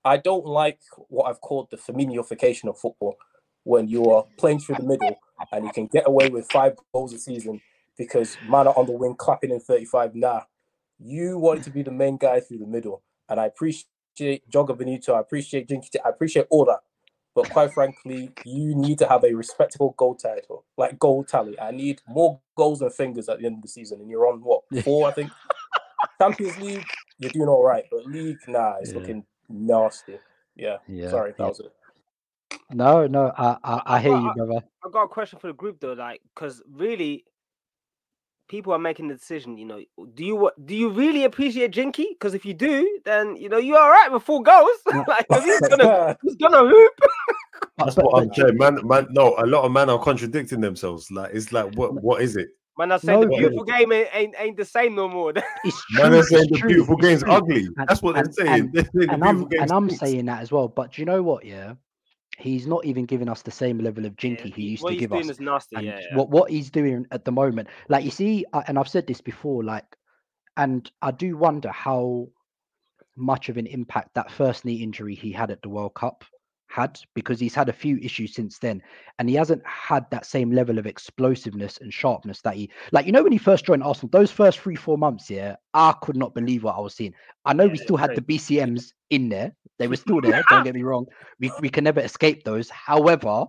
[0.04, 3.16] I don't like what I've called the Firminoification of football
[3.64, 5.18] when you are playing through the middle
[5.52, 7.60] and you can get away with five goals a season
[8.00, 10.14] because man are on the wing clapping in 35.
[10.14, 10.40] Nah,
[10.98, 13.02] you wanted to be the main guy through the middle.
[13.28, 13.86] And I appreciate
[14.50, 15.12] Joga Bonito.
[15.12, 16.78] I appreciate Jinky, I appreciate all that.
[17.34, 21.60] But quite frankly, you need to have a respectable goal title, like goal tally.
[21.60, 24.00] I need more goals and fingers at the end of the season.
[24.00, 25.30] And you're on what, four, I think?
[26.20, 26.86] Champions League,
[27.18, 27.84] you're doing all right.
[27.90, 28.98] But League, nah, it's Yeah.
[28.98, 30.18] looking nasty.
[30.56, 30.78] Yeah.
[30.88, 31.48] Yeah, Sorry, that yeah.
[31.48, 31.72] was it.
[32.72, 34.64] No, no, I, I, I hear Well, you, I- brother.
[34.84, 37.24] I got a question for the group though, like, because really,
[38.50, 39.56] people are making the decision.
[39.56, 39.80] You know,
[40.14, 42.08] do you wa- do you really appreciate Jinky?
[42.10, 44.68] Because if you do, then you know you're all right with four goals.
[45.06, 46.92] like, 'cause he's gonna he's gonna hoop.
[47.78, 48.58] That's what I'm saying.
[48.58, 51.10] Man, man, no, a lot of men are contradicting themselves.
[51.10, 52.48] Like it's like, what, what is it?
[52.76, 55.32] Man, I say the No, beautiful game ain't, ain't ain't the same no more.
[55.64, 57.66] It's Man, true, they're saying the beautiful game's ugly.
[57.66, 58.48] And- That's what they're saying.
[58.60, 60.68] and- They're saying the and I'm beautiful and I'm saying that as well.
[60.68, 61.44] But do you know what?
[61.44, 61.74] Yeah,
[62.40, 65.12] he's not even giving us the same level of Yeah, jinky he used to give
[65.12, 65.40] us.
[65.40, 65.76] nasty.
[65.76, 66.16] and yeah, yeah.
[66.16, 69.62] what what he's doing at the moment, like you see, and I've said this before,
[69.64, 69.96] like,
[70.56, 72.28] and I do wonder how
[73.16, 76.24] much of an impact that first knee injury he had at the World Cup
[76.70, 78.80] had because he's had a few issues since then
[79.18, 83.12] and he hasn't had that same level of explosiveness and sharpness that he like you
[83.12, 86.34] know when he first joined Arsenal those first 3 4 months yeah I could not
[86.34, 87.14] believe what I was seeing.
[87.44, 90.62] I know Yeah, we still had the BCMs in there they were still there don't
[90.62, 91.06] get me wrong
[91.40, 92.70] we, we can never escape those.
[92.70, 93.46] However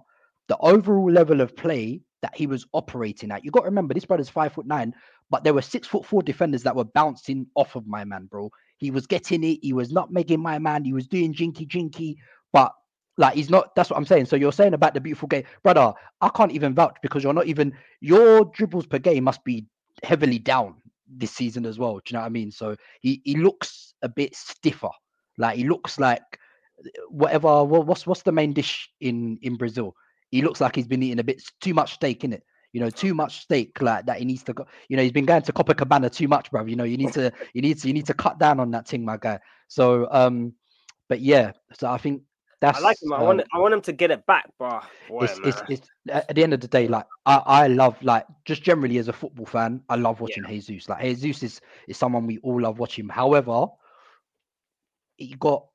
[0.47, 4.05] the overall level of play that he was operating at you got to remember this
[4.05, 4.93] brother's 5 foot 9
[5.29, 8.49] but there were 6 foot 4 defenders that were bouncing off of my man bro.
[8.77, 12.17] He was getting it he was not making my man he was doing jinky jinky
[12.51, 12.73] but
[13.21, 14.25] like he's not that's what i'm saying.
[14.25, 17.47] So you're saying about the beautiful game brother i can't even vouch because you're not
[17.47, 19.67] even your dribbles per game must be
[20.03, 20.75] heavily down
[21.07, 21.95] this season as well.
[21.95, 22.51] Do you know what i mean?
[22.51, 24.89] So he, he looks a bit stiffer.
[25.37, 26.23] Like he looks like
[27.09, 29.93] whatever wha- what's what's the main dish in in brazil?
[30.31, 32.43] He looks like he's been eating a bit too much steak in it
[32.73, 35.25] you know too much steak like that he needs to go you know he's been
[35.25, 37.93] going to copacabana too much bro you know you need to you need to you
[37.93, 39.37] need to cut down on that thing my guy.
[39.67, 40.53] So um
[41.09, 42.21] but yeah so i think
[42.61, 43.11] that's I like him.
[43.11, 44.79] I um, want I want him to get it back, bro.
[45.09, 48.25] Boy, it's, it's, it's at the end of the day, like I, I love like
[48.45, 50.87] just generally as a football fan, I love watching Jesus.
[50.87, 53.09] Like Jesus is is someone we all love watching.
[53.09, 53.65] However,
[55.17, 55.65] he got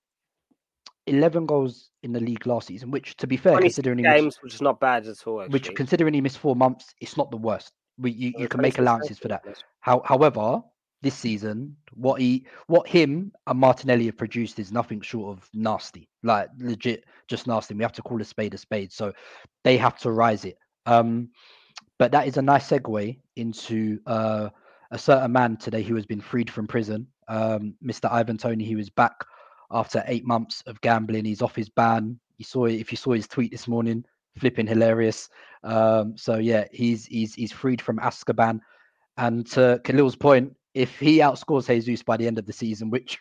[1.09, 4.22] eleven goals in the league last season, which to be fair, 26 considering he missed,
[4.22, 5.45] games, which is not bad at all.
[5.49, 7.72] which considering he missed four months, it's not the worst.
[7.99, 9.43] We you, you can make allowances for that.
[9.80, 10.62] How, however,
[11.07, 16.09] this season, what he, what him and Martinelli have produced is nothing short of nasty,
[16.25, 17.75] like legit, just nasty.
[17.75, 19.13] We have to call a spade a spade, so
[19.63, 20.59] they have to rise it.
[20.85, 21.29] Um,
[21.97, 24.49] but that is a nice segue into uh,
[24.91, 27.07] a certain man today who has been freed from prison.
[27.29, 28.11] Um, Mr.
[28.11, 29.25] Ivan Toney, he was back
[29.71, 31.25] after eight months of gambling.
[31.25, 32.19] He's off his ban.
[32.39, 34.05] You saw if you saw his tweet this morning,
[34.37, 35.29] flipping hilarious.
[35.63, 38.59] Um, so yeah, he's he's he's freed from Azkaban.
[39.19, 43.18] And to Khalil's point, if he outscores Jesus by the end of the season, which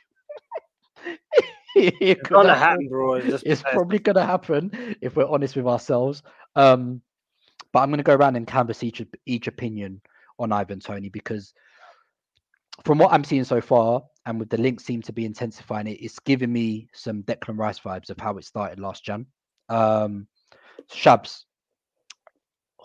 [1.75, 3.13] it It's gonna happen, happen, bro.
[3.13, 6.21] It's, it's probably going to happen if we're honest with ourselves.
[6.57, 7.01] Um,
[7.71, 10.01] but I'm going to go around and canvass each each opinion
[10.37, 11.53] on Ivan Toney because
[12.83, 16.01] from what I'm seeing so far, and with the links seem to be intensifying it,
[16.01, 19.27] it's giving me some Declan Rice vibes of how it started last Jan.
[19.69, 20.27] Um,
[20.91, 21.45] Shabs,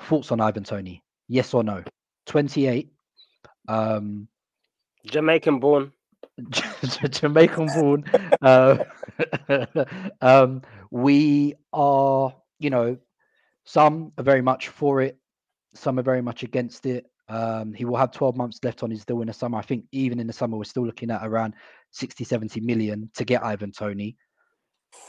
[0.05, 1.03] thoughts on Ivan Toney?
[1.27, 1.83] Yes or no?
[2.27, 2.93] 28.
[3.67, 4.29] Um,
[5.07, 5.93] Jamaican born.
[7.11, 8.05] Jamaican born.
[8.43, 8.79] Uh,
[10.21, 12.97] um, we are, you know,
[13.65, 15.19] some are very much for it,
[15.75, 17.07] some are very much against it.
[17.29, 19.59] Um, he will have 12 months left on his deal in the summer.
[19.59, 21.55] I think even in the summer, we're still looking at around
[21.93, 24.17] 60, 70 million to get Ivan Toney.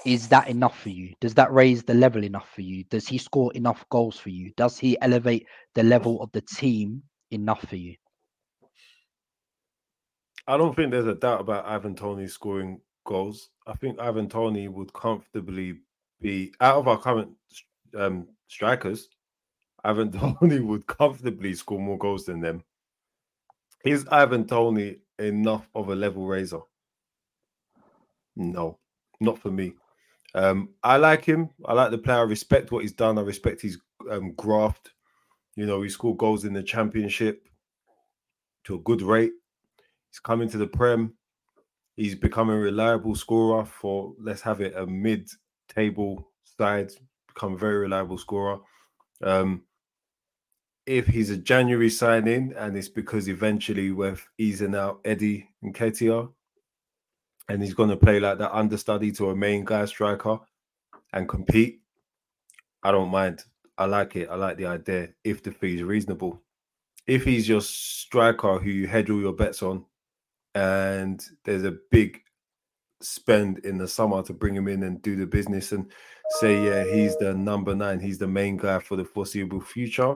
[0.05, 1.13] Is that enough for you?
[1.19, 2.83] Does that raise the level enough for you?
[2.85, 4.51] Does he score enough goals for you?
[4.55, 7.95] Does he elevate the level of the team enough for you?
[10.51, 13.51] I don't think there's a doubt about Ivan Toney scoring goals.
[13.67, 15.77] I think Ivan Toney would comfortably
[16.19, 17.31] be out of our current
[17.97, 19.07] um, strikers.
[19.85, 22.65] Ivan Toney would comfortably score more goals than them.
[23.85, 26.59] Is Ivan Toney enough of a level raiser?
[28.35, 28.77] No,
[29.21, 29.71] not for me.
[30.35, 31.49] Um, I like him.
[31.63, 32.19] I like the player.
[32.19, 33.17] I respect what he's done.
[33.17, 33.77] I respect his
[34.09, 34.91] um, graft.
[35.55, 37.47] You know, he scored goals in the championship
[38.65, 39.31] to a good rate.
[40.11, 41.13] He's coming to the Prem.
[41.95, 45.29] He's becoming a reliable scorer for, let's have it, a mid
[45.69, 46.91] table side,
[47.27, 48.59] become a very reliable scorer.
[49.23, 49.63] Um,
[50.85, 56.29] if he's a January signing and it's because eventually we're easing out Eddie and KTR
[57.47, 60.39] and he's going to play like that understudy to a main guy striker
[61.13, 61.81] and compete,
[62.83, 63.43] I don't mind.
[63.77, 64.27] I like it.
[64.29, 66.41] I like the idea if the fee is reasonable.
[67.07, 69.85] If he's your striker who you hedge all your bets on
[70.55, 72.21] and there's a big
[73.01, 75.91] spend in the summer to bring him in and do the business and
[76.39, 80.15] say, yeah, he's the number nine, he's the main guy for the foreseeable future,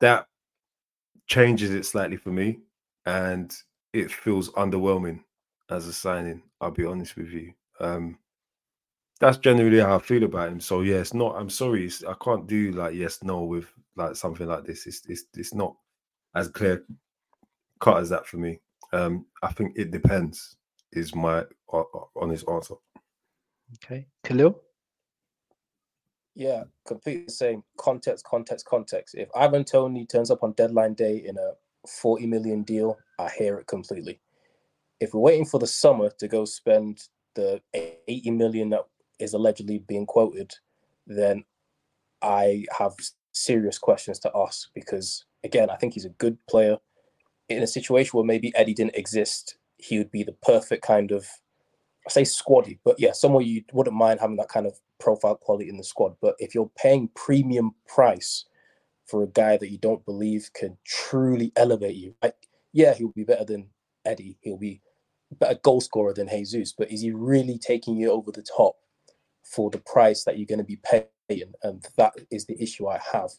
[0.00, 0.26] that
[1.26, 2.60] changes it slightly for me.
[3.06, 3.54] And
[3.92, 5.20] it feels underwhelming
[5.70, 6.42] as a signing.
[6.60, 7.52] I'll be honest with you.
[7.80, 8.18] Um,
[9.20, 10.60] that's generally how I feel about him.
[10.60, 11.36] So yeah, not.
[11.36, 14.86] I'm sorry, I can't do like yes, no with like something like this.
[14.86, 15.74] It's it's it's not
[16.34, 16.84] as clear
[17.80, 18.60] cut as that for me.
[18.92, 20.56] Um, I think it depends.
[20.92, 21.82] Is my uh,
[22.14, 22.74] honest answer.
[23.74, 24.60] Okay, Khalil.
[26.34, 27.64] Yeah, completely the same.
[27.78, 29.14] Context, context, context.
[29.14, 31.52] If Ivan Toney turns up on deadline day in a
[31.88, 34.20] 40 million deal, I hear it completely.
[35.00, 37.02] If we're waiting for the summer to go spend
[37.34, 38.82] the 80 million that
[39.18, 40.54] is allegedly being quoted,
[41.06, 41.44] then
[42.20, 42.92] I have
[43.32, 46.76] serious questions to ask because, again, I think he's a good player.
[47.48, 51.26] In a situation where maybe Eddie didn't exist, he would be the perfect kind of
[52.06, 55.68] I say squaddy, but yeah, someone you wouldn't mind having that kind of profile quality
[55.70, 56.16] in the squad.
[56.22, 58.44] But if you're paying premium price
[59.06, 62.36] for a guy that you don't believe can truly elevate you, like
[62.72, 63.68] yeah, he'll be better than
[64.04, 64.82] Eddie, he'll be
[65.40, 68.76] better goal scorer than Jesus, but is he really taking you over the top
[69.44, 71.52] for the price that you're going to be paying?
[71.62, 73.30] And that is the issue I have.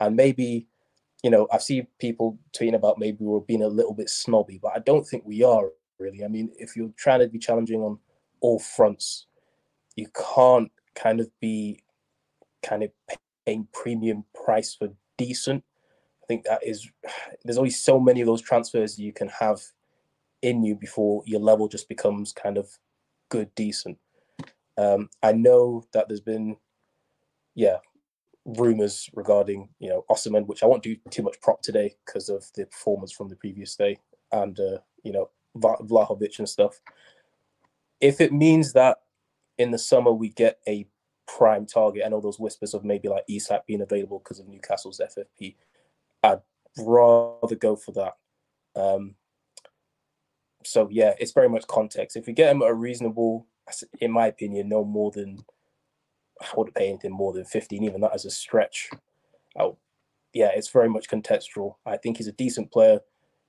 [0.00, 0.68] And maybe,
[1.24, 4.72] you know, I've seen people tweeting about maybe we're being a little bit snobby, but
[4.76, 6.22] I don't think we are really.
[6.22, 7.98] I mean, if you're trying to be challenging on
[8.40, 9.24] all fronts,
[9.96, 11.82] you can't kind of be
[12.62, 12.90] kind of
[13.46, 15.64] paying premium price for decent.
[16.22, 16.90] I think that is
[17.44, 19.62] there's only so many of those transfers you can have
[20.42, 22.68] in you before your level just becomes kind of
[23.30, 23.96] good, decent.
[24.76, 26.58] Um, I know that there's been,
[27.54, 27.78] yeah,
[28.44, 32.44] rumors regarding you know Osimhen, which I won't do too much prop today because of
[32.54, 33.98] the performance from the previous day,
[34.32, 36.80] and uh, you know Vlahovic and stuff.
[38.00, 38.98] If it means that
[39.58, 40.86] in the summer we get a
[41.26, 45.00] prime target, I know those whispers of maybe like Isak being available because of Newcastle's
[45.00, 45.56] FFP.
[46.22, 46.40] I'd
[46.78, 48.14] rather go for that.
[48.76, 49.14] Um,
[50.64, 52.16] so yeah, it's very much context.
[52.16, 53.46] If we get him at a reasonable,
[54.00, 55.44] in my opinion, no more than
[56.40, 58.90] I wouldn't pay anything more than 15, even that as a stretch.
[59.58, 59.78] Oh,
[60.32, 61.76] yeah, it's very much contextual.
[61.86, 63.00] I think he's a decent player.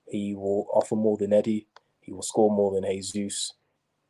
[0.08, 1.66] He will offer more than Eddie.
[2.00, 3.52] He will score more than Jesus.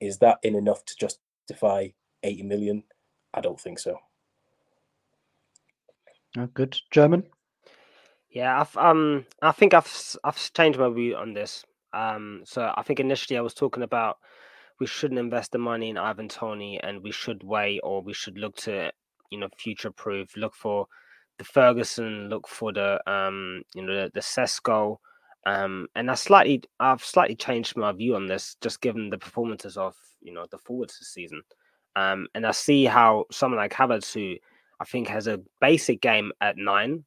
[0.01, 1.89] Is that in enough to justify
[2.23, 2.85] 80 million?
[3.33, 3.99] I don't think so.
[6.37, 7.25] Oh, good German.
[8.31, 11.65] Yeah, I've um, I think I've I've changed my view on this.
[11.95, 14.19] Um, so I think initially I was talking about
[14.81, 18.39] we shouldn't invest the money in Ivan Toney and we should wait or we should
[18.39, 18.91] look to
[19.31, 20.87] you know future proof, look for
[21.39, 24.99] the Ferguson, look for the um, you know the, the Sesko,
[25.47, 29.77] um, and I slightly, I've slightly changed my view on this, just given the performances
[29.77, 31.41] of you know the forwards this season.
[31.95, 34.37] Um, and I see how someone like Havertz, who
[34.81, 37.05] I think has a basic game at nine,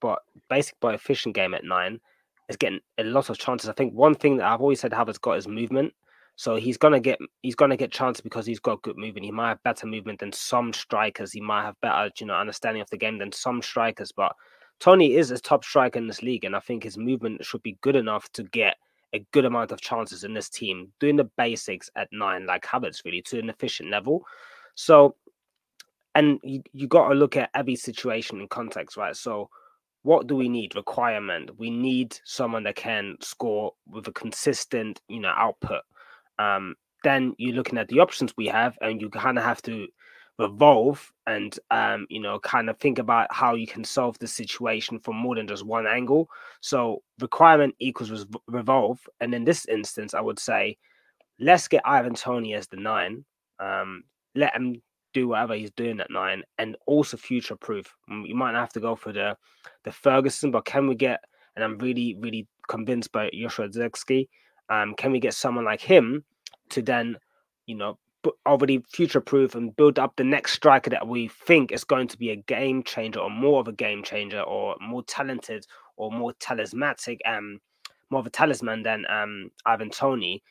[0.00, 2.00] but basic but efficient game at nine,
[2.48, 3.68] is getting a lot of chances.
[3.68, 5.92] I think one thing that I've always said Havertz got is movement.
[6.36, 9.26] So he's gonna get he's gonna get chances because he's got good movement.
[9.26, 11.32] He might have better movement than some strikers.
[11.32, 14.12] He might have better, you know, understanding of the game than some strikers.
[14.12, 14.34] But
[14.80, 17.78] Toney is a top striker in this league, and I think his movement should be
[17.82, 18.76] good enough to get
[19.12, 23.04] a good amount of chances in this team, doing the basics at nine, like Havertz,
[23.04, 24.24] really, to an efficient level.
[24.74, 25.16] So,
[26.14, 29.14] and you, you got to look at every situation in context, right?
[29.14, 29.50] So,
[30.02, 30.74] what do we need?
[30.74, 31.50] Requirement.
[31.58, 35.82] We need someone that can score with a consistent, you know, output.
[36.42, 36.74] Um,
[37.04, 39.86] then you're looking at the options we have, and you kind of have to
[40.38, 44.98] revolve and um, you know kind of think about how you can solve the situation
[44.98, 46.28] from more than just one angle.
[46.60, 48.98] So requirement equals revolve.
[49.20, 50.76] And in this instance i would say
[51.38, 53.24] let's get ivan toney as the nine
[53.60, 54.80] um, let him
[55.12, 58.96] do whatever he's doing at nine and also future proof you might have to go
[58.96, 59.36] for the
[59.84, 61.20] the ferguson but can we get
[61.54, 64.26] and i'm really really convinced by joshua zirkzee
[64.70, 66.24] um, can we get someone like him
[66.72, 67.16] to then
[67.66, 67.98] you know
[68.46, 72.16] already future proof and build up the next striker that we think is going to
[72.16, 75.66] be a game changer or more of a game changer or more talented
[75.96, 77.58] or more talismanic um
[78.10, 80.42] more of a talisman than um Ivan Toney.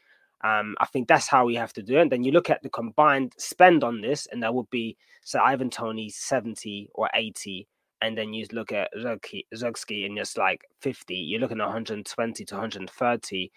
[0.43, 2.01] Um, I think that's how we have to do it.
[2.01, 5.39] And then you look at the combined spend on this, and that would be so
[5.39, 7.67] Ivan Toney 70 or 80
[8.01, 12.55] and then you look at Zirkzee and just like 50, you're looking at 120 to
[12.55, 13.51] 130.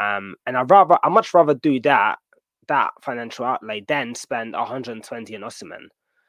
[0.00, 2.18] Um, and I'd rather, I much rather do that,
[2.68, 5.88] that financial outlay than spend 120 on Osimhen.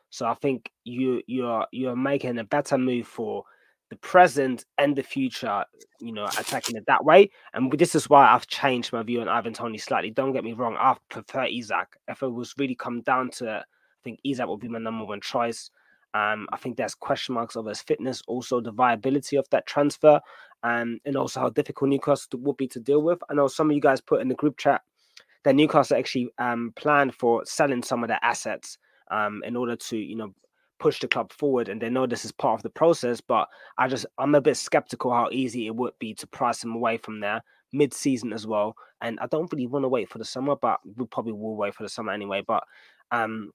[0.09, 3.45] So I think you you're you're making a better move for
[3.89, 5.63] the present and the future,
[5.99, 7.29] you know, attacking it that way.
[7.53, 10.11] And this is why I've changed my view on Ivan Toney slightly.
[10.11, 11.97] Don't get me wrong, I prefer Isak.
[12.07, 15.05] If it was really come down to it, I think Isak would be my number
[15.05, 15.71] one choice.
[16.13, 20.19] Um, I think there's question marks of his fitness, also the viability of that transfer,
[20.63, 23.19] um, and also how difficult Newcastle would be to deal with.
[23.29, 24.81] I know some of you guys put in the group chat
[25.43, 28.77] that Newcastle actually um, planned for selling some of their assets
[29.09, 30.33] um, in order to, you know,
[30.79, 31.69] push the club forward.
[31.69, 33.47] And they know this is part of the process, but
[33.77, 36.97] I just I'm a bit skeptical how easy it would be to price them away
[36.97, 37.41] from there
[37.73, 38.75] mid-season as well.
[39.01, 41.73] And I don't really want to wait for the summer, but we probably will wait
[41.73, 42.43] for the summer anyway.
[42.45, 42.63] But
[43.11, 43.51] um,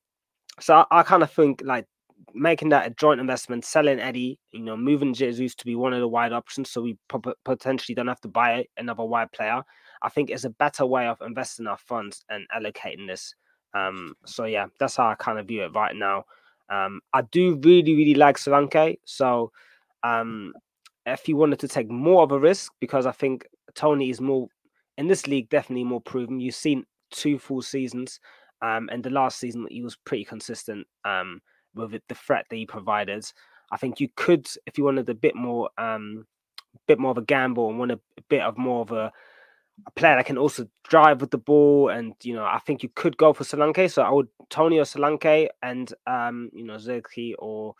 [0.60, 1.86] so I, I kind of think like
[2.34, 6.00] making that a joint investment, selling Eddie, you know, moving Jesus to be one of
[6.00, 6.96] the wide options, so we
[7.44, 9.62] potentially don't have to buy another wide player.
[10.02, 13.34] I think is a better way of investing our funds and allocating this.
[13.74, 16.24] Um, so yeah, that's how I kind of view it right now.
[16.68, 18.98] Um, I do really, really like Solanke.
[19.04, 19.52] So
[20.02, 20.52] um,
[21.04, 24.48] if you wanted to take more of a risk, because I think Toney is more
[24.98, 26.40] in this league, definitely more proven.
[26.40, 28.20] You've seen two full seasons,
[28.62, 30.86] um, and the last season he was pretty consistent.
[31.04, 31.40] Um,
[31.76, 33.24] with it, the threat that he provided.
[33.70, 36.26] I think you could, if you wanted a bit more, um,
[36.86, 39.12] bit more of a gamble and want a, a bit of more of a,
[39.86, 42.90] a, player that can also drive with the ball, and you know, I think you
[42.94, 43.90] could go for Solanke.
[43.90, 47.74] So I would Toney or Solanke, and um, you know, Zirkzee or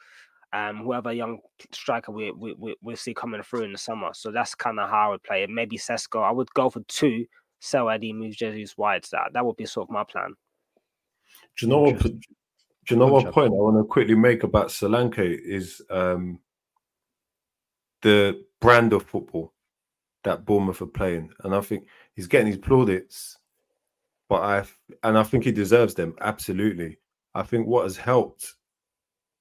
[0.52, 1.38] um, whoever young
[1.72, 4.10] striker we, we, we, we see coming through in the summer.
[4.12, 5.50] So that's kind of how I would play it.
[5.50, 6.22] Maybe Sesko.
[6.22, 7.26] I would go for two.
[7.60, 9.04] Sell Eddie, move Jesus wide.
[9.12, 10.34] That that would be sort of my plan.
[11.58, 12.06] Do you know what?
[12.86, 16.38] Do you know what point I want to quickly make about Solanke is um,
[18.02, 19.52] the brand of football
[20.22, 23.38] that Bournemouth are playing, and I think he's getting his plaudits,
[24.28, 24.64] but I
[25.02, 26.98] and I think he deserves them absolutely.
[27.34, 28.54] I think what has helped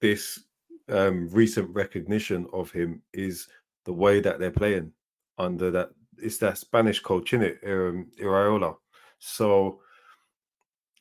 [0.02, 0.44] this
[0.90, 3.48] um, recent recognition of him is
[3.86, 4.92] the way that they're playing
[5.38, 5.90] under that.
[6.18, 8.76] It's that Spanish coach in it, um, Iraola.
[9.20, 9.82] So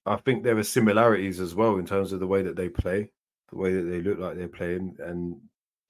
[0.07, 3.11] I think there are similarities as well in terms of the way that they play,
[3.51, 5.37] the way that they look like they're playing, and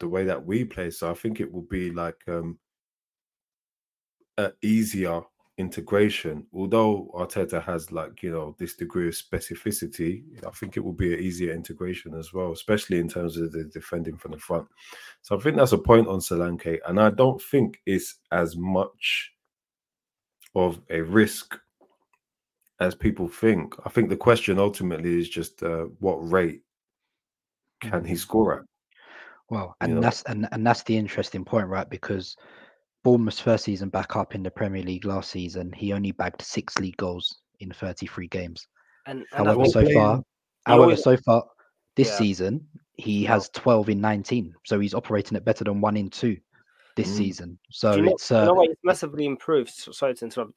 [0.00, 0.90] the way that we play.
[0.90, 2.58] So I think it will be like um
[4.38, 5.22] an easier
[5.58, 6.46] integration.
[6.52, 11.14] Although Arteta has like you know this degree of specificity, I think it will be
[11.14, 14.66] an easier integration as well, especially in terms of the defending from the front.
[15.22, 19.32] So I think that's a point on Solanke, and I don't think it's as much
[20.54, 21.58] of a risk
[22.84, 23.74] as people think.
[23.84, 26.62] I think the question ultimately is just uh, what rate
[27.80, 28.18] can he mm.
[28.18, 28.64] score at?
[29.50, 30.00] Well, and you know?
[30.00, 31.88] that's and, and that's the interesting point, right?
[31.88, 32.36] Because
[33.02, 36.78] Bournemouth's first season back up in the Premier League last season, he only bagged six
[36.78, 38.66] league goals in 33 games.
[39.06, 40.22] And, and however, so playing, far,
[40.66, 41.44] however, always, so far
[41.96, 42.16] this yeah.
[42.16, 42.66] season
[42.96, 46.36] he has 12 in 19, so he's operating at better than one in two
[46.96, 47.16] this mm.
[47.16, 47.58] season.
[47.70, 49.70] So you know, it's uh, you know what, it's massively improved.
[49.70, 50.52] Sorry to interrupt.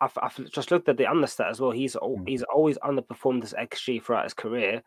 [0.00, 1.70] I've, I've just looked at the understat as well.
[1.70, 2.28] He's mm.
[2.28, 4.82] he's always underperformed this XG throughout his career,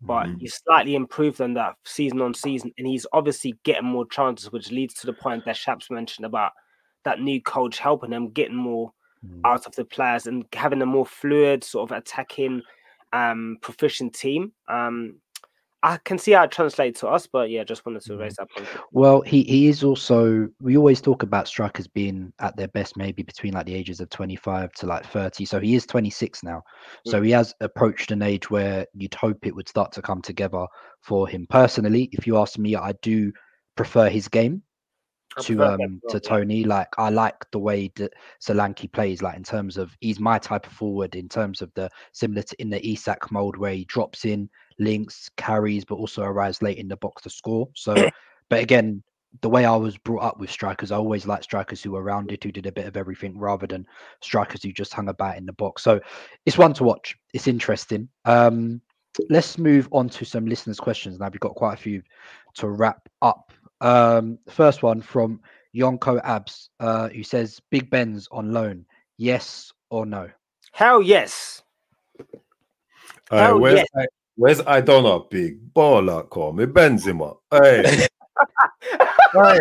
[0.00, 0.40] but mm.
[0.40, 4.70] he's slightly improved on that season on season, and he's obviously getting more chances, which
[4.70, 6.52] leads to the point that Shabs mentioned about
[7.04, 8.92] that new coach helping him getting more
[9.26, 9.40] mm.
[9.44, 12.62] out of the players and having a more fluid sort of attacking,
[13.12, 14.52] um, proficient team.
[14.68, 15.16] Um,
[15.84, 18.62] I can see how it translates to us, but yeah, just wanted to raise mm-hmm.
[18.62, 18.86] that point.
[18.92, 20.48] Well, he, he is also.
[20.60, 24.08] We always talk about strikers being at their best, maybe between like the ages of
[24.08, 25.44] twenty five to like thirty.
[25.44, 26.58] So he is twenty six now.
[26.58, 27.10] Mm-hmm.
[27.10, 30.66] So he has approached an age where you'd hope it would start to come together
[31.00, 31.46] for him.
[31.50, 33.32] Personally, if you ask me, I do
[33.76, 34.62] prefer his game
[35.40, 36.64] to um to Toney.
[36.64, 40.66] Like I like the way that Solanke plays, like in terms of he's my type
[40.66, 44.24] of forward in terms of the similar to in the Isak mold where he drops
[44.24, 47.68] in, links, carries, but also arrives late in the box to score.
[47.74, 47.94] So,
[48.48, 49.02] but again,
[49.40, 52.44] the way I was brought up with strikers, I always liked strikers who were rounded,
[52.44, 53.86] who did a bit of everything, rather than
[54.20, 55.82] strikers who just hung about in the box.
[55.82, 56.00] So
[56.44, 57.16] it's one to watch.
[57.32, 58.08] It's interesting.
[58.24, 58.82] Um,
[59.30, 61.18] let's move on to some listeners' questions.
[61.18, 62.02] Now we've got quite a few
[62.54, 63.52] to wrap up.
[63.80, 65.40] Um, first one from
[65.74, 68.84] Yonko Abs, uh, who says Big Ben's on loan.
[69.16, 70.30] Yes or no?
[70.72, 71.62] Hell yes.
[73.30, 74.06] Hell where's, yes.
[74.36, 77.36] Where's I don't know big baller call me Benzema?
[77.50, 78.06] Hey.
[79.32, 79.58] hey.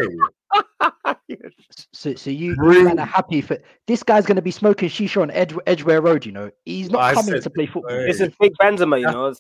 [1.94, 3.58] So, so you, you Bring- man are happy for
[3.88, 6.26] this guy's going to be smoking shisha on Edge, Edgware Road.
[6.26, 7.92] You know, he's not I coming said- to play football.
[7.96, 9.34] Hey, This is big Benzema, you know.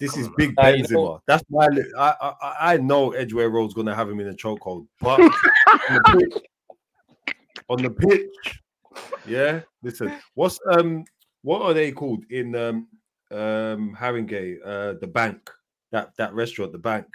[0.00, 0.76] This is big man.
[0.78, 0.92] You Benzema.
[0.92, 1.66] know- That's my.
[1.66, 5.20] li- I, I I- I know Edgeware Road's gonna have him in a chokehold, but
[5.90, 7.34] on the pitch,
[7.68, 8.60] on the pitch,
[9.26, 9.60] yeah.
[9.82, 11.04] Listen, what's um,
[11.42, 12.86] what are they called in um
[13.30, 14.58] um Haringey?
[14.64, 15.50] Uh, the bank
[15.92, 17.06] that that restaurant, the bank,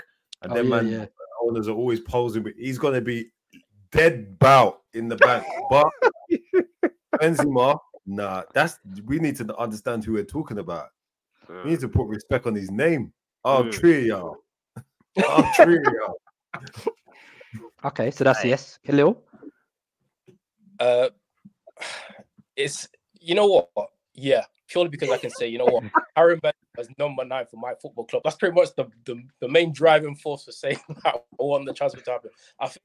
[0.41, 1.05] and Oh, then yeah, man yeah.
[1.41, 2.43] owners are always posing.
[2.43, 3.32] With, he's gonna be
[3.91, 5.88] dead bout in the bank, but
[7.22, 8.43] Benzema, nah.
[8.53, 10.89] That's we need to understand who we're talking about.
[11.49, 13.14] We need to put respect on his name.
[13.45, 13.72] Oh, Mm.
[13.72, 14.38] trio.
[15.28, 16.16] Oh, trio.
[17.86, 18.49] Okay, so that's Right.
[18.49, 18.80] yes.
[18.84, 19.22] Hello.
[20.80, 21.09] Uh,
[22.55, 22.88] it's
[23.20, 23.89] you know what?
[24.14, 25.84] Yeah, purely because I can say, you know what,
[26.15, 28.24] Karim Benzema is number nine for my football club.
[28.24, 31.74] That's pretty much the, the, the main driving force for saying that I want the
[31.74, 32.32] transfer happen.
[32.59, 32.80] I, th-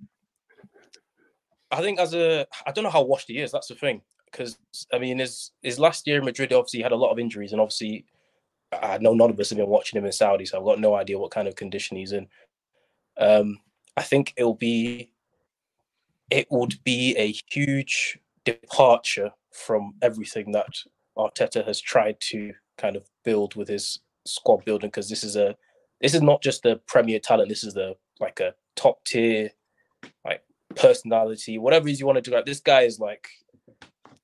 [1.70, 3.50] I think as a, I don't know how washed he is.
[3.50, 4.58] That's the thing, because
[4.92, 7.60] I mean, his his last year in Madrid, obviously had a lot of injuries, and
[7.60, 8.04] obviously,
[8.72, 10.94] I know none of us have been watching him in Saudi, so I've got no
[10.94, 12.28] idea what kind of condition he's in.
[13.18, 13.58] Um,
[13.96, 15.10] I think it'll be
[16.30, 20.66] it would be a huge departure from everything that
[21.18, 25.56] Arteta has tried to kind of build with his squad building because this is a
[26.00, 29.50] this is not just a premier talent this is the like a top tier
[30.24, 30.42] like
[30.76, 33.26] personality whatever it is you want to do like this guy is like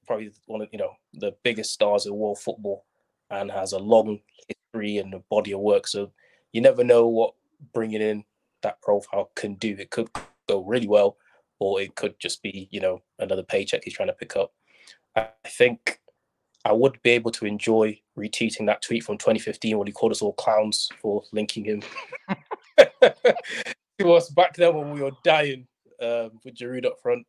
[0.06, 2.84] probably one of you know the biggest stars of world football
[3.30, 6.12] and has a long history and a body of work so
[6.52, 7.34] you never know what
[7.72, 8.22] bringing in
[8.62, 10.08] that profile can do it could
[10.46, 11.16] go really well
[11.58, 14.52] or it could just be, you know, another paycheck he's trying to pick up.
[15.16, 16.00] I think
[16.64, 20.22] I would be able to enjoy retweeting that tweet from 2015 when he called us
[20.22, 21.82] all clowns for linking him
[23.98, 25.66] to us back then when we were dying
[26.00, 27.26] um, with Giroud up front.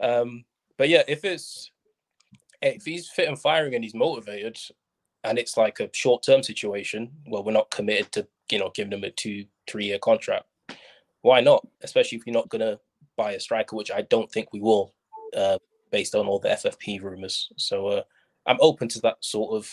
[0.00, 0.44] Um,
[0.76, 1.70] but yeah, if it's
[2.62, 4.58] if he's fit and firing and he's motivated,
[5.22, 8.92] and it's like a short term situation where we're not committed to, you know, giving
[8.92, 10.46] him a two three year contract,
[11.22, 11.66] why not?
[11.82, 12.78] Especially if you're not gonna
[13.16, 14.94] buy a striker, which I don't think we will,
[15.36, 15.58] uh,
[15.92, 17.50] based on all the FFP rumors.
[17.56, 18.02] So uh,
[18.46, 19.70] I'm open to that sort of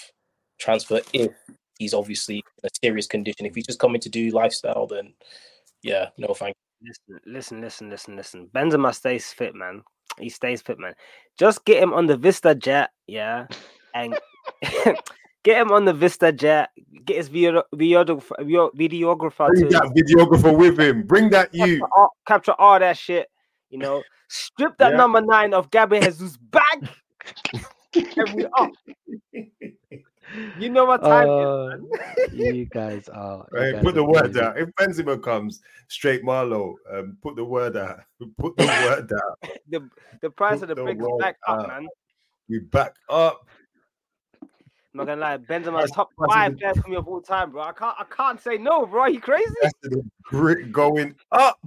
[0.59, 1.31] transfer if
[1.79, 3.45] he's obviously in a serious condition.
[3.45, 5.13] If he's just coming to do lifestyle, then
[5.83, 6.55] yeah, no thank.
[6.83, 8.49] Listen, listen, listen, listen, listen.
[8.55, 9.83] Benzema stays fit, man.
[10.19, 10.93] He stays fit, man.
[11.37, 13.45] Just get him on the VistaJet, yeah,
[13.93, 14.17] and
[15.43, 16.67] get him on the VistaJet.
[17.05, 21.03] Get his video, videographer, video- videographer Bring to that videographer with him.
[21.03, 21.79] Bring that you.
[21.79, 23.27] capture all, capture all that shit.
[23.69, 24.97] You know, strip that Yeah.
[24.97, 26.81] number nine of Gabriel Jesus back.
[27.95, 28.69] and we up.
[30.57, 31.87] You know what time Uh, man.
[32.31, 33.45] you guys are.
[33.53, 34.39] you Hey, guys put the are word crazy.
[34.41, 34.57] out.
[34.57, 37.99] If Benzema comes straight, Marlow, um, put the word out.
[38.37, 39.11] Put the word
[39.43, 39.49] out.
[39.69, 39.89] the
[40.21, 41.67] the price Put of the the brick is word back up, out.
[41.67, 41.87] man.
[42.49, 43.47] We back up.
[44.41, 44.49] I'm
[44.97, 47.61] not gonna lie, Benzema's top five the- players for me of all time, bro.
[47.63, 49.07] I can't I can't say no, bro.
[49.07, 49.45] You crazy?
[49.61, 51.59] That's the brick going up.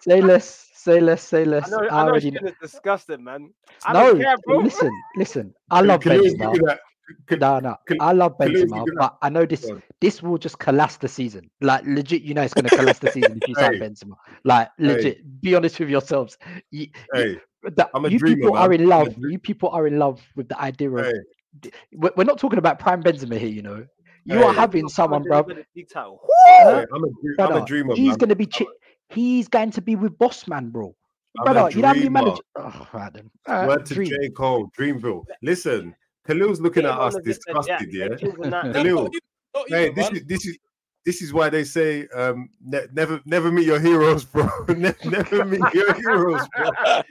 [0.00, 0.70] Say less.
[0.84, 1.22] Say less.
[1.22, 1.70] Say I less.
[1.70, 3.50] know, I, I know already shit is disgusting, man.
[3.86, 4.58] I no, don't care, bro.
[4.58, 5.54] listen, listen.
[5.70, 6.52] I love Khalil's Benzema.
[6.52, 9.70] looking at- No, no, Khal- I love Khalil's Benzema, but I know this.
[10.00, 11.50] This will just collapse the season.
[11.62, 13.80] Like legit, you know, it's going to collapse the season if you sign Hey.
[13.80, 14.14] Benzema.
[14.44, 14.86] Like Hey.
[14.88, 16.36] legit, be honest with yourselves.
[16.70, 17.38] You, Hey,
[17.76, 19.14] that, I'm a you dreamer, people are in love.
[19.18, 21.06] You people are in love with the idea of.
[21.06, 23.48] hey, We're we're not talking about prime Benzema here.
[23.48, 23.86] You know,
[24.26, 25.42] you are having someone, bro.
[25.42, 26.20] Deliver the league title.
[26.46, 28.46] hey, I'm a, dre- I'm a dreamer, he's going to be.
[28.46, 28.66] Chi-
[29.08, 30.94] he's going to be with Boss Man, bro.
[31.38, 32.22] I'm Brother, you know how many dreamer.
[32.22, 32.40] managers?
[32.56, 33.30] Oh, right then.
[33.48, 34.08] Alright, Word to dream.
[34.10, 34.28] J.
[34.30, 35.24] Cole, Dreamville.
[35.42, 35.94] Listen,
[36.28, 38.08] Khalil's looking Get at us the Vista Jet, disgusted, yeah.
[38.08, 40.58] get Khalil, Not you, not you, Hey, this is this is
[41.04, 44.48] this is why they say um ne- never never meet your heroes, bro.
[44.68, 46.70] Ne- never meet your heroes, bro.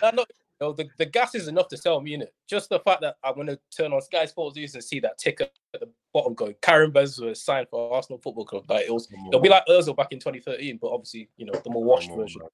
[0.00, 0.30] That not,
[0.60, 2.32] no, the, the gas is enough to sell me in it.
[2.48, 5.18] Just the fact that I'm going to turn on Sky Sports News and see that
[5.18, 8.64] ticker at the bottom going, Karim Benzema is signed for Arsenal Football Club.
[8.68, 11.70] Like it was, it'll be like Özil back in 2013, but obviously, you know, the
[11.70, 12.40] more washed Come on, version.
[12.42, 12.50] man.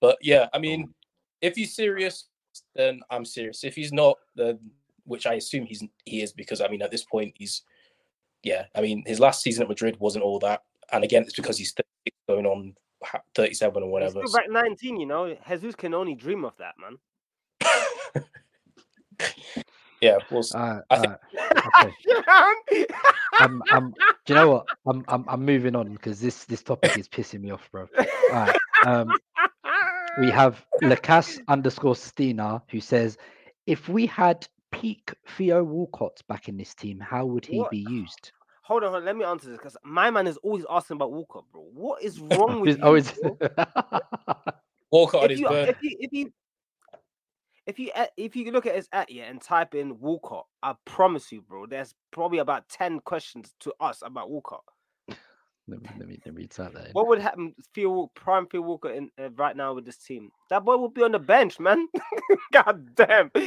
[0.00, 0.92] But yeah, I mean,
[1.40, 2.26] if he's serious,
[2.74, 3.64] then I'm serious.
[3.64, 4.58] If he's not, then
[5.06, 7.62] which I assume he's he is because I mean at this point he's
[8.42, 8.64] yeah.
[8.74, 11.74] I mean his last season at Madrid wasn't all that, and again it's because he's
[12.28, 12.74] going on
[13.34, 14.26] 37 or He's whatever.
[14.26, 15.36] still back 19, you know.
[15.48, 18.24] Jesus can only dream of that, man.
[20.04, 20.56] yeah, we'll see.
[20.58, 21.14] Alright, I think-
[21.74, 21.94] alright,
[22.70, 22.86] okay.
[23.40, 23.96] I'm, I'm, do
[24.28, 24.66] you know what?
[24.86, 27.88] I'm, I'm, I'm moving on because this, this topic is pissing me off, bro.
[28.30, 29.10] Alright, um,
[30.20, 33.16] we have Lacasse underscore Stina who says,
[33.66, 37.70] if we had peak Theo Walcott back in this team, how would he What?
[37.70, 38.30] be used?
[38.62, 41.12] hold on, hold on, let me answer this because my man is always asking about
[41.12, 41.62] Walker, bro.
[41.72, 42.84] What is wrong with He's you?
[42.84, 43.38] always- bro?
[44.92, 46.32] On if his you, if you if you
[47.66, 51.32] if you if you look at his at yeah and type in Walcott, I promise
[51.32, 54.64] you, bro, there's probably about ten questions to us about Walcott.
[55.68, 56.92] let me let me let me type that in.
[56.92, 60.30] What would happen, Phil Prime Phil Walker in uh, right now with this team?
[60.50, 61.88] That boy would be on the bench, man.
[62.52, 63.30] God damn.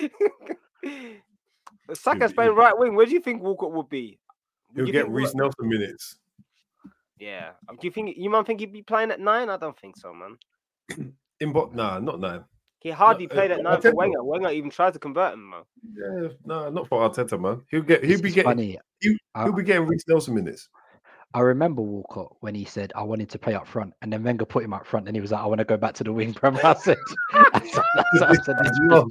[1.94, 2.96] Saka's be- playing right wing.
[2.96, 4.20] Where do you think Walcott would be?
[4.70, 6.18] Would He'll you get think Reiss Nelson minutes.
[7.20, 7.52] Yeah.
[7.68, 9.50] Um, Do you think you man think he'd be playing at nine?
[9.50, 10.38] I don't think so, man.
[11.40, 12.44] In bo- nah, not nine.
[12.80, 14.24] He hardly uh, played at nine for Wenger.
[14.24, 15.62] Wenger even tried to convert him, man.
[15.96, 17.62] Yeah, no, not for Arteta, man.
[17.70, 18.78] He'll get he'll It's- be getting funny.
[19.00, 20.70] he'll, he'll be getting Reiss Nelson minutes.
[21.34, 24.46] I remember Walcott when he said I wanted to play up front, and then Wenger
[24.46, 26.14] put him up front, and he was like, "I want to go back to the
[26.14, 26.98] wing." Brother, I said,
[27.34, 27.84] I said,
[28.24, 29.08] I said, this, No,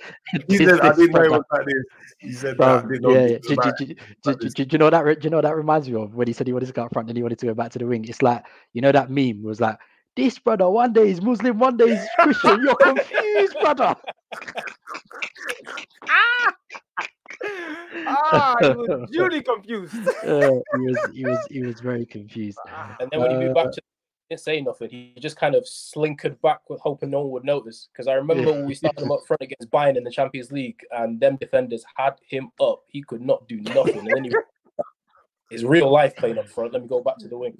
[0.48, 1.84] He said, "I didn't know it brother." was like this."
[2.18, 2.84] He said, Bro, that.
[2.84, 3.38] I didn't know yeah, yeah.
[3.42, 3.94] Do, do, do,
[4.34, 5.04] do, do, do you know that?
[5.20, 6.92] Do you know that reminds me of when he said he wanted to go up
[6.94, 8.04] front and he wanted to go back to the wing?
[8.08, 9.76] It's like you know that meme was like,
[10.16, 12.62] "This brother, one day is Muslim, one day is Christian.
[12.62, 13.94] You're confused, brother."
[18.06, 19.94] ah, he was really confused.
[20.24, 22.58] Uh, he was, he was, he was very confused.
[23.00, 23.80] And then when he moved Uh, back to
[24.28, 24.90] he didn't say nothing.
[24.90, 27.88] He just kind of slinkered back with hoping no one would notice.
[27.92, 30.80] Because I remember when we started him up front against Bayern in the Champions League,
[30.90, 32.82] and them defenders had him up.
[32.88, 33.98] He could not do nothing.
[33.98, 34.32] And then he
[35.50, 36.72] his real life playing up front.
[36.72, 37.56] Let me go back to the wing.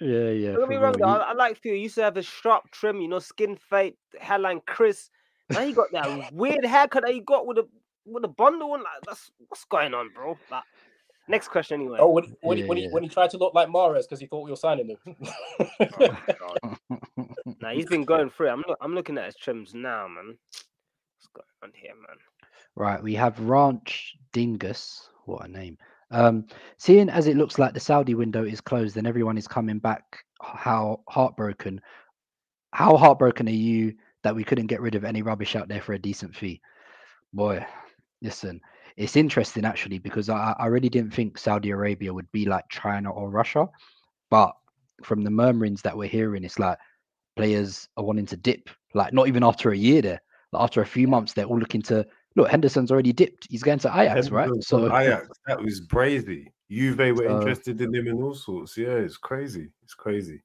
[0.00, 0.52] Yeah, yeah.
[0.52, 1.06] Don't get me wrong, real.
[1.06, 1.20] though.
[1.20, 1.74] I, I like Phil.
[1.74, 5.10] He used to have a sharp trim, you know, skin fade, hairline crisp.
[5.50, 7.68] Now he got that weird haircut that he got with a
[8.06, 10.38] with a bundle and like that's what's going on, bro.
[10.50, 10.62] Like,
[11.28, 11.98] next question anyway.
[12.00, 14.20] Oh, when, when, he, Yeah, when, he, when he tried to look like Mahrez because
[14.20, 15.16] he thought we were signing him.
[16.00, 16.54] Oh
[17.60, 18.48] nah, he's been going through.
[18.48, 20.36] I'm look, I'm looking at his trims now, man.
[21.18, 22.16] What's going on here, man?
[22.76, 25.10] Right, we have Ranch Dingus.
[25.26, 25.76] What a name.
[26.10, 26.46] Um,
[26.76, 30.24] seeing as it looks like the Saudi window is closed and everyone is coming back,
[30.42, 31.80] how heartbroken,
[32.72, 35.92] how heartbroken are you that we couldn't get rid of any rubbish out there for
[35.92, 36.60] a decent fee?
[37.32, 37.64] Boy,
[38.22, 38.60] listen,
[38.96, 43.10] it's interesting actually because I, I really didn't think Saudi Arabia would be like China
[43.10, 43.68] or Russia,
[44.30, 44.54] but
[45.02, 46.78] from the murmurings that we're hearing, it's like
[47.36, 50.20] players are wanting to dip, like not even after a year there,
[50.52, 52.04] like after a few months, they're all looking to
[52.36, 52.48] look.
[52.50, 53.46] Henderson's already dipped.
[53.50, 54.50] He's going to Ajax, right?
[54.62, 56.52] So from Ajax, that was crazy.
[56.70, 58.76] Juve were So- interested in him and all sorts.
[58.76, 59.68] Yeah, it's crazy.
[59.82, 60.40] It's crazy.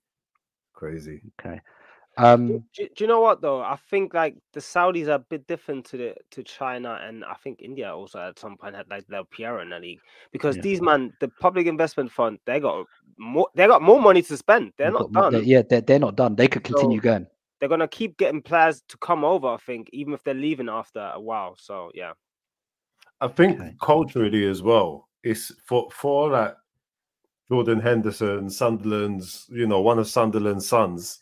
[0.73, 1.21] Crazy.
[1.39, 1.61] okay.
[2.17, 3.59] Um, Do, do you know what though?
[3.61, 7.33] I think like the Saudis are a bit different to the to China and I
[7.43, 9.99] think India also at some point had like their PR in the league
[10.31, 10.61] because Yeah.
[10.61, 12.85] these man, the public investment fund, they got
[13.17, 14.71] more, they got more money to spend.
[14.77, 15.33] They're they've not got mo- done.
[15.33, 16.35] they're- yeah, they're, they're not done.
[16.37, 17.27] They could continue So- going.
[17.65, 19.47] They're gonna keep getting players to come over.
[19.47, 21.55] I think even if they're leaving after a while.
[21.57, 22.11] So yeah,
[23.21, 23.75] I think Okay.
[23.81, 26.57] culturally as well, it's for for that
[27.49, 31.17] Jordan Henderson, Sunderland's, you know, one of Sunderland's sons,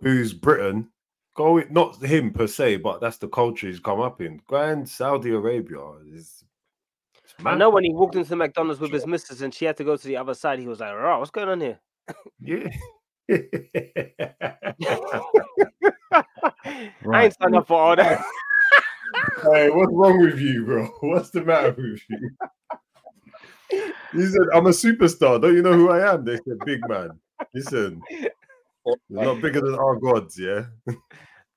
[0.00, 0.90] who's Britain.
[1.34, 4.40] Go not him per se, but that's the culture he's come up in.
[4.46, 6.42] Grand Saudi Arabia is.
[7.22, 9.84] it's I know when he walked into McDonald's with his missus and she had to
[9.84, 11.78] go to the other side, he was like, "Right, what's going on here?"
[12.40, 12.70] Yeah.
[13.30, 13.36] I
[17.02, 17.24] Right.
[17.24, 18.22] ain't signed up for all that.
[19.52, 20.86] hey, what's wrong with you, bro?
[21.00, 22.30] What's the matter with you?
[24.12, 25.40] He said, I'm a superstar.
[25.40, 26.24] Don't you know who I am?
[26.24, 27.18] They said, big man.
[27.54, 28.00] Listen,
[29.08, 30.66] you're not bigger than our gods, yeah?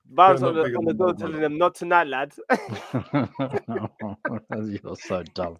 [0.05, 2.39] Bounce on the, on the door telling them, "Not tonight, lads."
[4.51, 5.57] You're so dumb.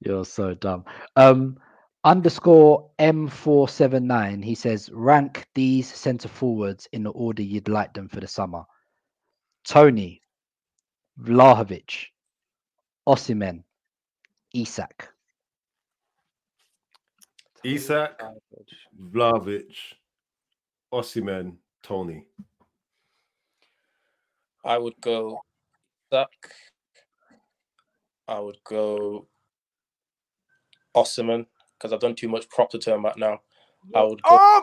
[0.00, 0.84] You're so dumb.
[1.16, 1.58] Um,
[2.04, 8.20] underscore M479, he says, rank these centre forwards in the order you'd like them for
[8.20, 8.64] the summer.
[9.64, 10.20] Toney,
[11.20, 12.06] Vlahovic,
[13.08, 13.64] Osimhen,
[14.54, 15.08] Isak.
[17.64, 18.20] Isak,
[19.10, 19.74] Vlahovic,
[20.92, 22.26] Osimhen, Toney.
[24.64, 25.40] I would go
[26.10, 26.30] Duck.
[28.28, 29.26] I would go
[30.94, 31.46] Osserman
[31.84, 33.42] because I've done too much prop to turn back now.
[33.94, 34.62] I would go.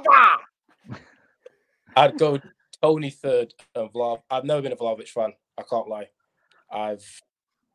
[0.88, 0.99] Over.
[1.95, 2.39] I'd go
[2.82, 4.24] Toney third and Vlav.
[4.32, 5.34] I've never been a Vlahovic fan.
[5.55, 6.09] I can't lie.
[6.72, 7.22] I've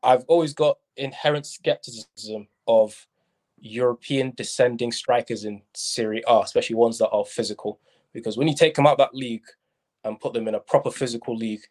[0.02, 3.06] I've always got inherent skepticism of
[3.60, 7.78] European descending strikers in Serie A, especially ones that are physical.
[8.12, 9.46] Because when you take them out of that league
[10.02, 11.62] and put them in a proper physical league,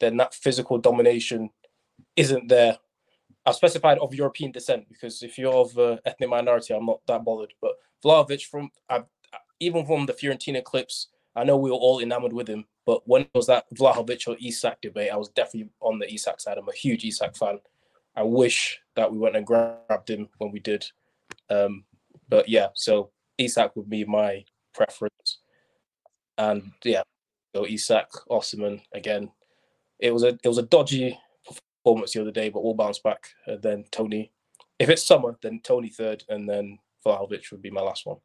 [0.00, 1.48] then that physical domination
[2.14, 2.76] isn't there.
[3.44, 7.24] I've specified of European descent because if you're of uh, ethnic minority, I'm not that
[7.24, 7.52] bothered.
[7.60, 7.72] But
[8.04, 9.04] Vlahovic, from I've,
[9.60, 12.64] even from the Fiorentina clips, I know we were all enamored with him.
[12.84, 16.40] But when it was that Vlahovic or Isak debate, I was definitely on the Isak
[16.40, 16.58] side.
[16.58, 17.58] I'm a huge Isak fan.
[18.14, 20.84] I wish that we went and grabbed him when we did.
[21.48, 21.84] Um,
[22.28, 25.38] But yeah, so Isak would be my preference.
[26.38, 27.02] And yeah,
[27.54, 29.30] so Isak, Osimhen again.
[29.98, 31.18] It was a it was a dodgy
[31.82, 33.28] performance the other day, but we'll bounce back.
[33.46, 34.32] And then Toney,
[34.78, 38.18] If it's summer, then Toney third, and then Vlahovic would be my last one.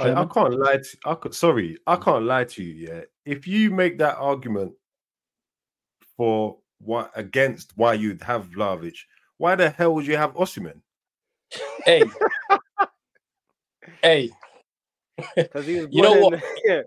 [0.00, 3.00] I, I can't lie to I could, sorry, I can't lie to you, yeah.
[3.24, 4.72] If you make that argument
[6.16, 8.96] for what against why you'd have Vlahovic,
[9.38, 10.80] why the hell would you have Osimhen?
[11.84, 12.02] Hey,
[14.02, 14.30] hey,
[15.36, 16.42] Because he was You know born what?
[16.64, 16.82] yeah.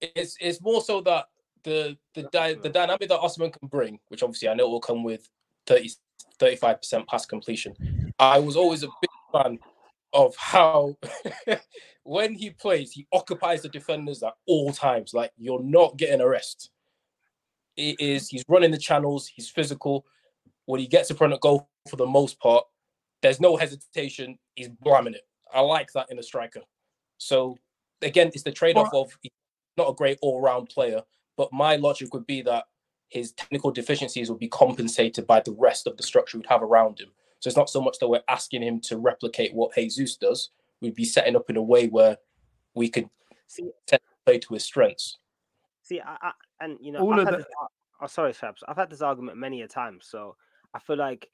[0.00, 1.26] it's it's more so that
[1.64, 5.02] the the dy- the dynamic that Osimhen can bring, which obviously I know will come
[5.02, 5.28] with
[5.66, 5.90] 30
[6.38, 7.74] 35 percent pass completion.
[8.18, 9.58] I was always a big fan
[10.12, 10.96] of how
[12.04, 15.12] when he plays, he occupies the defenders at all times.
[15.12, 16.70] Like you're not getting a rest.
[17.76, 20.06] It is he's running the channels, he's physical.
[20.66, 22.64] When he gets in front of goal for the most part,
[23.20, 24.38] there's no hesitation.
[24.54, 25.26] He's blamming it.
[25.52, 26.60] I like that in a striker.
[27.18, 27.58] So
[28.02, 29.32] again, it's the trade-off of he's
[29.76, 31.02] not a great all-round player,
[31.36, 32.64] but my logic would be that
[33.08, 36.98] his technical deficiencies would be compensated by the rest of the structure we'd have around
[37.00, 37.08] him.
[37.40, 40.50] So it's not so much that we're asking him to replicate what Jesus does.
[40.80, 42.16] We'd be setting up in a way where
[42.74, 43.08] we could
[43.46, 43.70] See,
[44.26, 45.18] play to his strengths.
[45.82, 47.46] See, I, I and you know, All I've of had the- this,
[48.00, 48.62] oh, sorry, Fabs.
[48.66, 49.98] I've had this argument many a time.
[50.02, 50.36] So
[50.72, 51.30] I feel like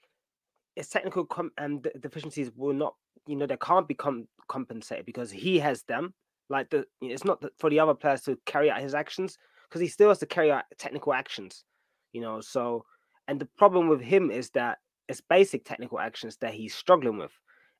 [0.77, 2.95] his technical com- um, de- deficiencies will not,
[3.27, 6.13] you know, they can't be com- compensated because he has them.
[6.49, 9.39] Like the, it's not that for the other players to carry out his actions
[9.71, 11.65] because he still has to carry out technical actions,
[12.13, 12.41] you know.
[12.41, 12.85] So,
[13.29, 17.33] and the problem with him is that it's basic technical actions that he's struggling with.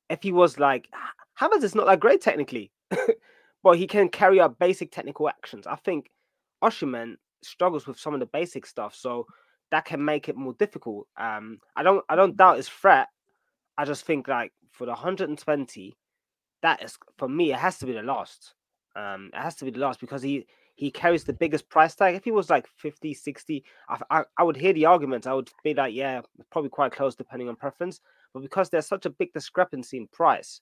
[0.09, 2.71] If he was like "H- Havertz is not that great technically,
[3.63, 5.67] but he can carry out basic technical actions.
[5.67, 6.09] I think
[6.63, 9.25] Osimhen struggles with some of the basic stuff, so
[9.71, 11.07] that can make it more difficult.
[11.17, 13.07] Um, I don't, I don't doubt his threat.
[13.77, 15.97] I just think like for the 120,
[16.61, 18.53] that is for me, it has to be the last.
[18.95, 20.45] Um, it has to be the last because he
[20.75, 22.15] he carries the biggest price tag.
[22.15, 25.27] If he was like 50, 60, I, I, I would hear the argument.
[25.27, 28.01] I would be like, yeah, probably quite close depending on preference.
[28.33, 30.61] But because there's such a big discrepancy in price,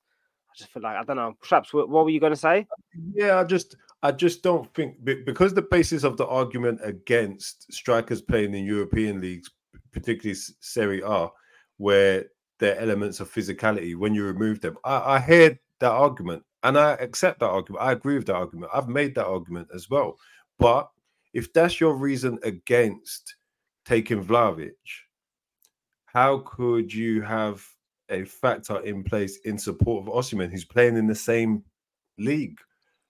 [0.50, 1.36] I just feel like I don't know.
[1.42, 2.68] Perhaps what, were you going to say?
[3.14, 8.22] Yeah, I just I just don't think because the basis of the argument against strikers
[8.22, 9.52] playing in European leagues,
[9.92, 11.28] particularly Serie A,
[11.78, 12.26] where
[12.58, 16.78] there are elements of physicality, when you remove them, I, I hear that argument and
[16.78, 17.84] I accept that argument.
[17.84, 18.72] I agree with that argument.
[18.74, 20.18] I've made that argument as well.
[20.58, 20.90] But
[21.34, 23.36] if that's your reason against
[23.86, 24.72] taking Vlahovic,
[26.06, 27.66] how could you have
[28.10, 31.64] a factor in place in support of Osimhen, who's playing in the same
[32.18, 32.58] league?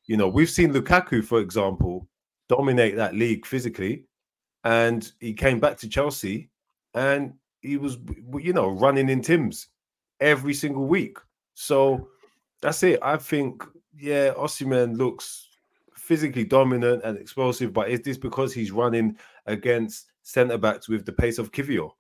[0.06, 2.08] You know, we've seen Lukaku, for example,
[2.50, 4.06] dominate that league physically,
[4.64, 6.50] and he came back to Chelsea,
[6.93, 7.97] and he was,
[8.38, 9.68] you know, running in Tim's
[10.20, 11.18] every single week.
[11.54, 12.10] So
[12.62, 12.99] that's it.
[13.01, 13.64] I think,
[13.97, 15.47] yeah, Osimhen looks
[15.95, 21.14] physically dominant and explosive, but is this because he's running against centre backs with the
[21.14, 21.91] pace of Kivior?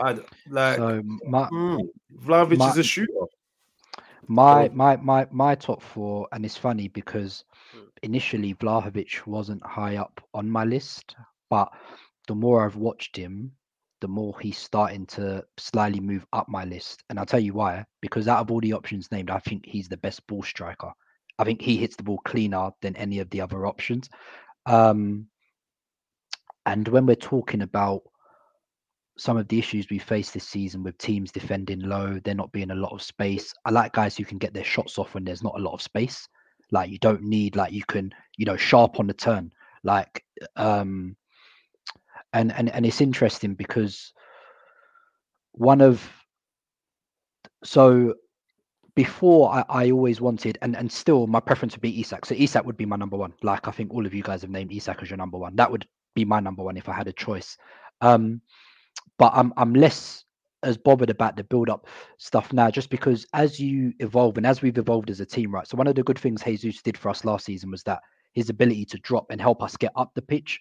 [0.00, 1.88] I like So my mm,
[2.22, 3.26] Vlahovic my- is a shooter.
[4.28, 7.88] my my my my top four, and it's funny because Hmm.
[8.02, 11.16] initially Vlahovic wasn't high up on my list,
[11.50, 11.68] but
[12.28, 13.52] the more I've watched him,
[14.00, 17.02] the more he's starting to slightly move up my list.
[17.08, 17.84] And I'll tell you why.
[18.00, 20.92] Because out of all the options named, I think he's the best ball striker.
[21.38, 24.08] I think he hits the ball cleaner than any of the other options.
[24.66, 25.26] Um,
[26.66, 28.02] and when we're talking about
[29.16, 32.70] some of the issues we face this season with teams defending low, there not being
[32.70, 33.52] a lot of space.
[33.64, 35.82] I like guys who can get their shots off when there's not a lot of
[35.82, 36.28] space.
[36.70, 39.52] Like you don't need like you can, you know, sharp on the turn.
[39.82, 40.22] Like
[40.56, 41.16] um
[42.32, 44.12] and and and it's interesting because
[45.52, 46.08] one of
[47.64, 48.14] so
[48.94, 52.26] before I, I always wanted and and still my preference would be Isak.
[52.26, 53.32] So Isak would be my number one.
[53.42, 55.56] Like I think all of you guys have named Isak as your number one.
[55.56, 57.56] That would be my number one if I had a choice.
[58.00, 58.40] Um
[59.18, 60.24] but I'm I'm less
[60.64, 61.86] as bothered about the build up
[62.18, 65.66] stuff now, just because as you evolve and as we've evolved as a team, right?
[65.66, 68.00] So one of the good things Jesus did for us last season was that
[68.32, 70.60] his ability to drop and help us get up the pitch.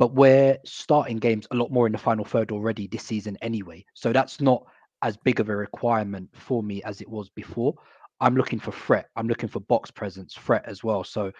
[0.00, 3.84] But we're starting games a lot more in the final third already this season anyway.
[3.94, 4.64] So that's not
[5.02, 7.74] as big of a requirement for me as it was before.
[8.20, 9.08] I'm looking for threat.
[9.16, 11.04] I'm looking for box presence, threat as well.
[11.04, 11.30] So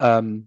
[0.00, 0.44] um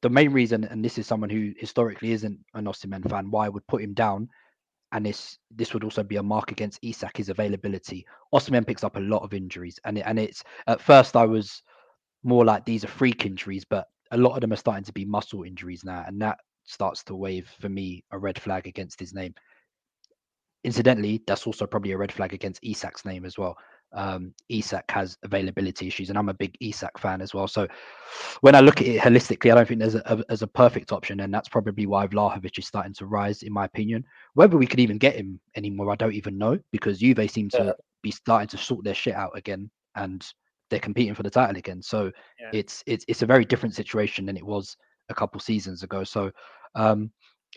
[0.00, 3.50] the main reason, and this is someone who historically isn't an Osimhen fan, why I
[3.50, 4.28] would put him down
[4.92, 8.06] and this this would also be a mark against Isak his availability.
[8.32, 11.62] Osimhen picks up a lot of injuries, and it, and it's at first I was
[12.22, 15.04] more like these are freak injuries, but a lot of them are starting to be
[15.04, 19.12] muscle injuries now, and that starts to wave for me a red flag against his
[19.14, 19.34] name.
[20.64, 23.56] incidentally, that's also probably a red flag against Isak's name as well.
[23.92, 27.46] Um, Isak has availability issues, and I'm a big Isak fan as well.
[27.46, 27.68] So
[28.40, 30.90] when I look at it holistically, I don't think there's a, a, there's a perfect
[30.90, 34.04] option, and that's probably why Vlahovic is starting to rise, in my opinion.
[34.32, 37.66] Whether we could even get him anymore, I don't even know because Juve seem to
[37.66, 37.72] Yeah.
[38.02, 40.26] be starting to sort their shit out again, and
[40.70, 41.82] they're competing for the title again.
[41.82, 42.10] So
[42.40, 42.50] Yeah.
[42.52, 44.76] it's it's it's a very different situation than it was
[45.08, 46.04] a couple seasons ago.
[46.04, 46.30] So
[46.74, 47.10] um,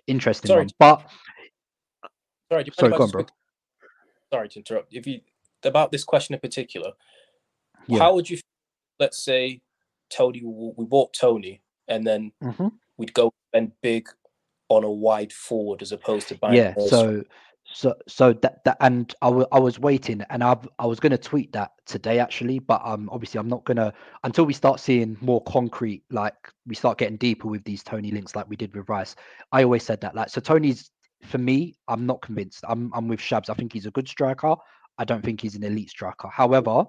[0.07, 1.09] interesting Sorry, one, but
[2.51, 3.25] Sorry, you Sorry, mind if I go on, bro.
[4.33, 4.93] Sorry to interrupt.
[4.93, 5.21] If you
[5.63, 6.91] about this question in particular,
[7.87, 7.99] Yeah.
[7.99, 8.39] how would you?
[8.99, 9.61] Let's say
[10.09, 12.71] Toney, we bought Toney, and then Mhm.
[12.97, 14.07] we'd go and big
[14.69, 16.55] on a wide forward as opposed to buying.
[16.55, 17.23] yeah so
[17.77, 21.11] so so that that and I wa- I was waiting and i i was going
[21.11, 24.79] to tweet that today actually but um obviously i'm not going to until we start
[24.79, 26.33] seeing more concrete like
[26.65, 29.15] we start getting deeper with these Toney links like we did with rice
[29.51, 30.89] i always said that like so Toney's
[31.23, 32.63] for me i'm not convinced.
[32.67, 33.49] I'm i'm with shabs.
[33.49, 34.55] I think he's a good striker.
[34.97, 36.29] I don't think he's an elite striker.
[36.29, 36.85] However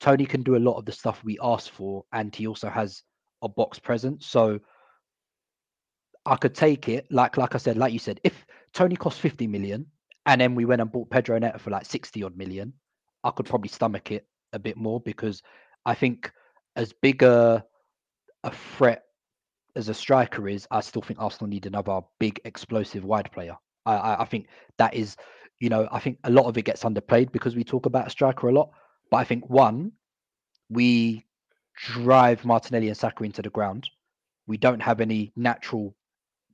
[0.00, 3.04] Toney can do a lot of the stuff we asked for and he also has
[3.42, 4.26] a box presence.
[4.26, 4.58] So
[6.26, 8.44] I could take it, like like I said, like you said, if
[8.74, 9.86] Toney cost 50 million
[10.26, 12.72] and then we went and bought Pedro Neto for like 60 odd million,
[13.22, 15.42] I could probably stomach it a bit more because
[15.86, 16.30] I think
[16.76, 17.64] as big a,
[18.42, 19.04] a threat
[19.76, 23.56] as a striker is, I still think Arsenal need another big explosive wide player.
[23.86, 24.48] I, I, I think
[24.78, 25.16] that is,
[25.58, 28.10] you know, I think a lot of it gets underplayed because we talk about a
[28.10, 28.70] striker a lot.
[29.10, 29.92] But I think one,
[30.70, 31.24] we
[31.76, 33.88] drive Martinelli and Saka into the ground.
[34.46, 35.94] We don't have any natural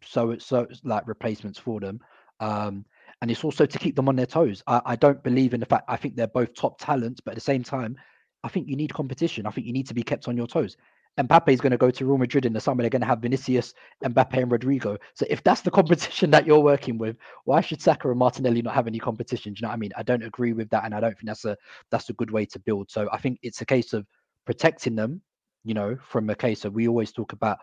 [0.02, 2.00] so so like replacements for them.
[2.40, 2.84] Um,
[3.22, 4.62] and it's also to keep them on their toes.
[4.66, 7.34] I, I don't believe in the fact I think they're both top talents, but at
[7.34, 7.96] the same time,
[8.42, 9.46] I think you need competition.
[9.46, 10.76] I think you need to be kept on your toes.
[11.18, 12.82] Mbappe is going to go to Real Madrid in the summer.
[12.82, 13.74] They're going to have Vinicius,
[14.04, 14.96] Mbappe, and Rodrigo.
[15.14, 18.74] So if that's the competition that you're working with, why should Saka and Martinelli not
[18.74, 19.52] have any competition?
[19.52, 19.92] Do you know what I mean?
[19.96, 21.56] I don't agree with that, and I don't think that's a
[21.90, 22.90] that's a good way to build.
[22.90, 24.06] So I think it's a case of
[24.46, 25.20] protecting them.
[25.64, 27.58] You know, from a case of we always talk about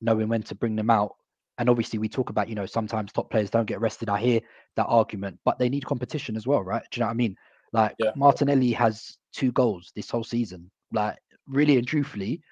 [0.00, 1.16] knowing when to bring them out
[1.58, 4.08] and obviously we talk about you know sometimes top players don't get rested.
[4.08, 4.40] I hear
[4.76, 6.82] that argument but they need competition as well right?
[6.90, 7.36] Do you know what i mean?
[7.72, 8.12] Like Yeah.
[8.16, 10.70] martinelli has two goals this whole season.
[10.92, 12.42] Like really and truthfully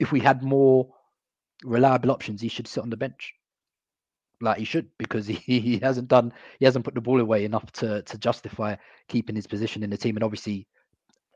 [0.00, 0.88] if we had more
[1.64, 3.34] reliable options he should sit on the bench.
[4.40, 7.70] Like he should because he, he hasn't done he hasn't put the ball away enough
[7.72, 8.76] to to justify
[9.08, 10.16] keeping his position in the team.
[10.16, 10.66] And obviously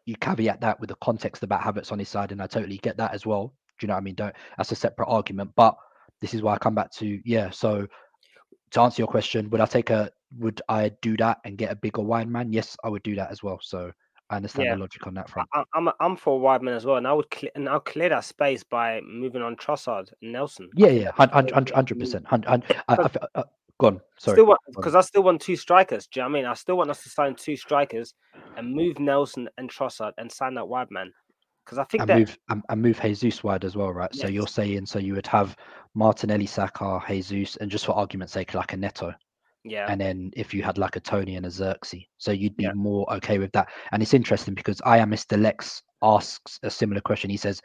[0.05, 2.97] you caveat that with the context about habits on his side and i totally get
[2.97, 3.55] that as well.
[3.79, 4.15] Do you know what i mean?
[4.15, 5.53] Don't that's a separate argument.
[5.55, 5.77] But
[6.21, 7.51] this is why I come back to yeah.
[7.51, 7.87] So
[8.73, 11.77] to answer your question, would I take a would I do that and get a
[11.77, 12.53] bigger wide man?
[12.53, 13.59] Yes, I would do that as well.
[13.63, 13.91] So
[14.31, 14.75] I understand Yeah.
[14.75, 15.49] the logic on that front.
[15.55, 18.25] I, I'm I'm for Wideman as well, and I would clear and I'll clear that
[18.25, 20.69] space by moving on Trossard and Nelson.
[20.75, 22.27] Yeah, yeah, that's hun- a hun- great hundred percent.
[22.31, 23.45] uh,
[23.81, 24.01] Go on.
[24.19, 24.35] Sorry.
[24.35, 26.09] Still want because I still want two strikers.
[26.09, 26.51] Do you know what I mean?
[26.51, 28.13] I still want us to sign two strikers
[28.57, 31.11] and move Nelson and Trossard and sign that Wideman.
[31.69, 34.15] Because I think and that move and, and move Jesus wide as well, right?
[34.15, 35.55] So you're saying so you would have
[35.95, 39.13] Martinelli, Saka, Jesus, and just for argument's sake, like a Neto.
[39.65, 42.65] yeah, and then if you had like a Toney and a Zirkzee, so you'd be
[42.65, 42.73] Yeah.
[42.73, 43.69] more okay with that.
[43.93, 45.39] And it's interesting because I am Mr.
[45.41, 47.31] Lex asks a similar question.
[47.31, 47.61] He says,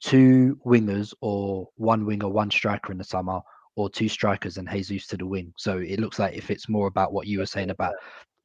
[0.00, 3.40] two wingers or one winger, one striker in the summer,
[3.76, 5.52] or two strikers and Jesus to the wing.
[5.58, 7.94] So it looks like if it's more about what you were saying about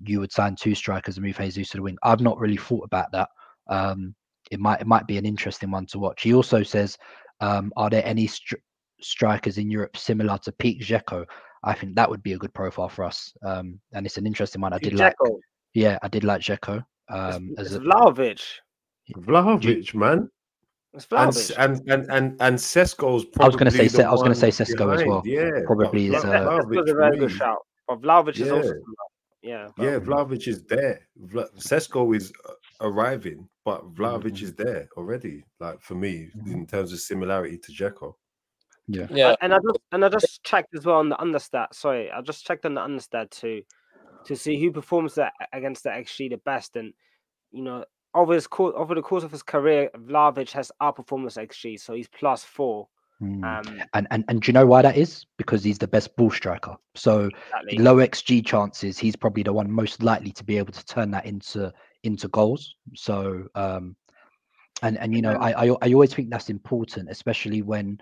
[0.05, 1.97] you would sign two strikers and move Jesus to the wing.
[2.03, 3.29] I've not really thought about that.
[3.69, 4.15] Um,
[4.51, 6.21] it might it might be an interesting one to watch.
[6.23, 6.97] He also says,
[7.41, 8.61] um, are there any stri-
[9.01, 11.25] strikers in Europe similar to Pete Dzeko?
[11.63, 13.33] I think that would be a good profile for us.
[13.43, 14.73] Um, and it's an interesting one.
[14.73, 15.15] I did like,
[15.73, 16.77] yeah, I did like Dzeko.
[16.77, 18.41] it's, Um, it's as a, Vlahovic.
[19.15, 20.29] Vlahovic, man.
[20.93, 21.55] It's And, Vlahovic.
[21.57, 24.51] and and and and Sesko's I was gonna probably say I was gonna say one
[24.51, 25.21] Sesko as well.
[25.25, 27.59] Yeah, but Probably is, uh, That a Vlahovic very good shout.
[27.87, 28.61] But Vlahovic is also Yeah.
[28.63, 29.07] similar.
[29.41, 29.67] yeah.
[29.77, 30.05] Yeah, Vlahovic.
[30.05, 31.07] Vlahovic is there.
[31.27, 34.41] Vla- Sesko is uh, arriving, but Vlahovic Mhm.
[34.43, 35.43] is there already.
[35.59, 36.51] Like for me, Mhm.
[36.51, 38.15] in terms of similarity to Dzeko.
[38.87, 41.73] yeah, Yeah, and I just and I just checked as well on the understat.
[41.73, 43.63] Sorry, I just checked on the understat too,
[44.25, 46.75] to see who performs that against the XG the best.
[46.77, 46.93] And
[47.51, 47.83] you know,
[48.13, 51.93] over his course over the course of his career, Vlahovic has outperformed his XG, so
[51.93, 52.87] he's plus four.
[53.21, 53.43] Mm.
[53.43, 55.25] Um, and, and and do you know why that is?
[55.37, 56.75] Because he's the best ball striker.
[56.95, 57.79] So exactly.
[57.79, 61.25] low xG chances, he's probably the one most likely to be able to turn that
[61.25, 62.75] into into goals.
[62.95, 63.95] So um,
[64.81, 67.99] and and you know, I, I I always think that's important, especially when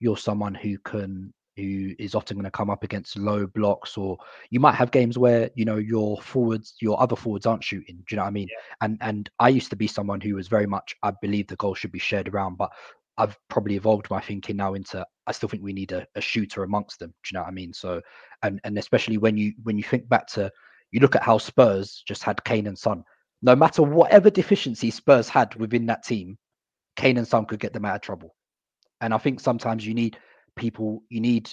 [0.00, 4.16] you're someone who can who is often going to come up against low blocks, or
[4.50, 7.96] you might have games where you know your forwards, your other forwards aren't shooting.
[7.96, 8.48] Do you know what I mean?
[8.80, 11.74] And and I used to be someone who was very much I believe the goal
[11.74, 12.70] should be shared around, but
[13.18, 16.62] I've probably evolved my thinking now into I still think we need a, a shooter
[16.62, 17.10] amongst them.
[17.10, 17.72] Do you know what I mean?
[17.72, 18.00] So,
[18.42, 20.50] and and especially when you when you think back to
[20.92, 23.04] you look at how Spurs just had Kane and Son.
[23.42, 26.38] No matter whatever deficiency Spurs had within that team,
[26.96, 28.34] Kane and Son could get them out of trouble.
[29.00, 30.16] And I think sometimes you need
[30.56, 31.50] people, you need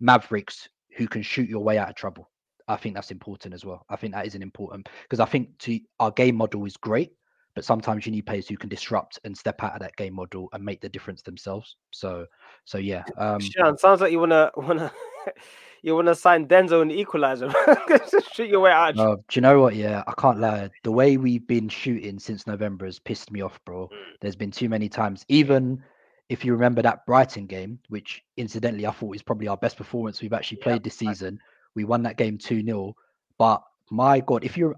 [0.00, 2.30] mavericks who can shoot your way out of trouble.
[2.68, 3.84] I think that's important as well.
[3.90, 7.10] I think that is an important because I think to our game model is great,
[7.54, 10.48] but sometimes you need players who can disrupt and step out of that game model
[10.52, 11.76] and make the difference themselves.
[11.90, 12.26] So,
[12.64, 13.02] so yeah.
[13.18, 14.90] Um, Sean, sounds like you wanna wanna
[15.82, 17.52] you wanna sign Denzel and Equalizer.
[18.32, 18.98] Shoot your way out.
[18.98, 19.74] Uh, do you know what?
[19.76, 20.70] Yeah, I can't lie.
[20.82, 23.88] The way we've been shooting since November has pissed me off, bro.
[23.88, 23.96] Mm.
[24.20, 25.24] There's been too many times.
[25.28, 25.82] Even
[26.28, 30.22] if you remember that Brighton game, which incidentally I thought is probably our best performance
[30.22, 31.38] we've actually played yeah, this season.
[31.74, 32.96] We won that game 2 0.
[33.38, 34.76] But my God, if you're,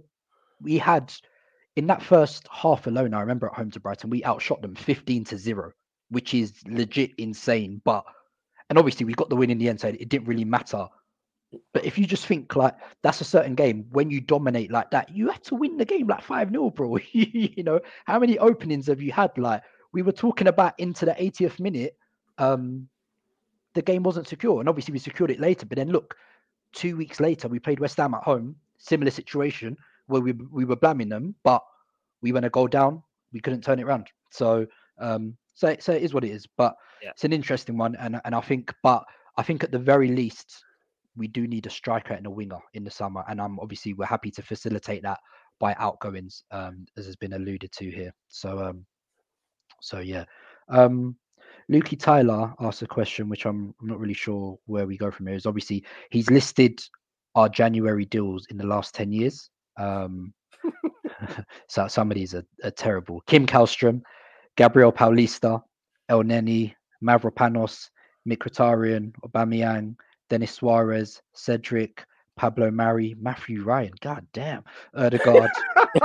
[0.61, 1.13] we had
[1.77, 5.25] in that first half alone, I remember at home to Brighton, we outshot them 15
[5.25, 5.73] to 0,
[6.11, 7.81] which is legit insane.
[7.85, 8.05] But,
[8.69, 10.87] and obviously we got the win in the end, so it didn't really matter.
[11.73, 15.15] But if you just think like that's a certain game, when you dominate like that,
[15.15, 16.99] you have to win the game like 5 0, bro.
[17.13, 19.37] you know, how many openings have you had?
[19.39, 19.63] Like,
[19.93, 21.97] we were talking about into the 80th minute,
[22.39, 22.89] um,
[23.75, 24.59] the game wasn't secure.
[24.61, 25.67] And obviously we secured it later.
[25.67, 26.17] But then look,
[26.73, 29.77] two weeks later, we played West Ham at home, similar situation
[30.07, 31.63] where we we were blaming them, but
[32.23, 33.03] we went a goal down,
[33.33, 34.09] we couldn't turn it around.
[34.31, 34.67] So
[34.99, 36.47] um, so so it is what it is.
[36.57, 37.11] But yeah.
[37.11, 39.05] it's an interesting one, and and I think, but
[39.37, 40.63] I think at the very least,
[41.17, 44.07] we do need a striker and a winger in the summer, and I'm obviously we're
[44.07, 45.19] happy to facilitate that
[45.59, 48.15] by outgoings, um, as has been alluded to here.
[48.29, 48.87] So um,
[49.81, 50.25] so yeah.
[50.69, 51.17] Um,
[51.71, 55.27] Lukey Tyler asked a question, which I'm, I'm not really sure where we go from
[55.27, 55.37] here.
[55.37, 56.81] Is obviously he's listed
[57.35, 59.51] our January deals in the last 10 years.
[59.79, 60.33] Um,
[61.69, 64.01] so somebody's a, a terrible Kim Kallstrom,
[64.57, 65.63] Gabriel Paulista,
[66.11, 67.91] Elneny, Mavropanos,
[68.29, 69.97] Mkhitaryan, Aubameyang,
[70.29, 72.05] Denis Suarez, Cedric,
[72.37, 73.93] Pablo Mari, Matthew Ryan.
[74.01, 74.65] God damn.
[74.95, 75.51] Odegaard,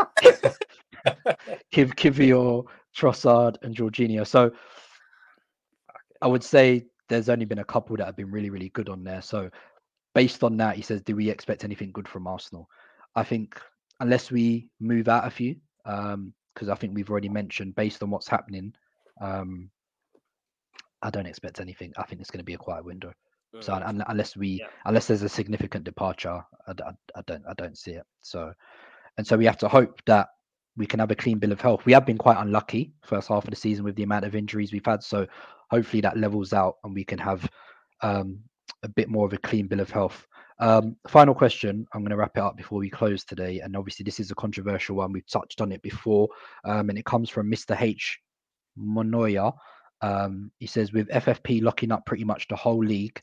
[1.74, 2.66] Kiv Kivior,
[2.96, 4.26] Trossard, and Jorginho.
[4.26, 4.52] So
[6.22, 9.04] I would say there's only been a couple that have been really, really good on
[9.04, 9.22] there.
[9.22, 9.50] So
[10.14, 12.70] based on that, he says, do we expect anything good from Arsenal?
[13.16, 13.60] I think
[14.00, 18.10] unless we move out a few, um, because I think we've already mentioned based on
[18.10, 18.74] what's happening,
[19.22, 19.70] um,
[21.02, 21.94] I don't expect anything.
[21.98, 23.10] I think it's going to be a quiet window.
[23.56, 23.62] Mm-hmm.
[23.62, 24.68] So un- unless we, yeah.
[24.86, 28.06] unless there's a significant departure, I, I, I don't, I don't see it.
[28.22, 28.54] So,
[29.18, 30.30] and so we have to hope that
[30.78, 31.86] we can have a clean bill of health.
[31.86, 34.72] We have been quite unlucky first half of the season with the amount of injuries
[34.72, 35.04] we've had.
[35.04, 35.28] So
[35.70, 37.50] hopefully that levels out and we can have
[38.02, 38.40] um,
[38.84, 40.26] a bit more of a clean bill of health.
[40.62, 41.88] Um, final question.
[41.92, 43.60] I'm going to wrap it up before we close today.
[43.62, 45.12] And obviously, this is a controversial one.
[45.12, 46.30] We've touched on it before,
[46.64, 47.80] um, and it comes from Mr.
[47.80, 48.20] H.
[48.80, 49.54] Monoya.
[50.02, 53.20] Um, he says, with FFP locking up pretty much the whole league,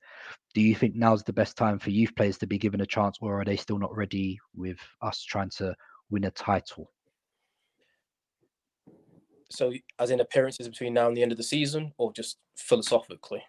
[0.52, 3.18] do you think now's the best time for youth players to be given a chance,
[3.20, 5.74] or are they still not ready with us trying to
[6.10, 6.90] win a title?
[9.50, 13.44] So, as in appearances between now and the end of the season, or just philosophically?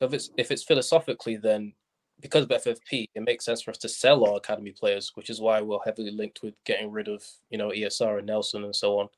[0.00, 1.74] If it's if it's philosophically, then
[2.22, 5.40] because of FFP, it makes sense for us to sell our academy players, which is
[5.40, 9.00] why we're heavily linked with getting rid of you know ESR and Nelson and so
[9.00, 9.08] on.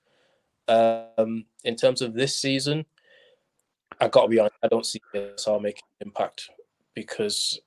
[1.19, 2.87] Um, in terms of this season,
[4.01, 6.49] I got to be honest, I don't see ESR making an impact
[6.95, 7.61] because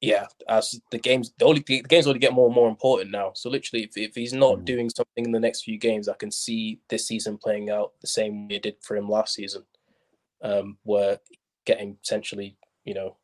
[0.00, 3.32] yeah, as the games, the only the games only get more and more important now.
[3.34, 4.64] So literally, if, if he's not mm.
[4.64, 8.06] doing something in the next few games, I can see this season playing out the
[8.06, 9.64] same way it did for him last season,
[10.40, 11.18] um, where
[11.64, 13.16] getting essentially, you know,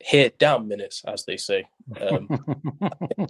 [0.00, 1.68] hit down minutes, as they say.
[2.00, 2.28] Um,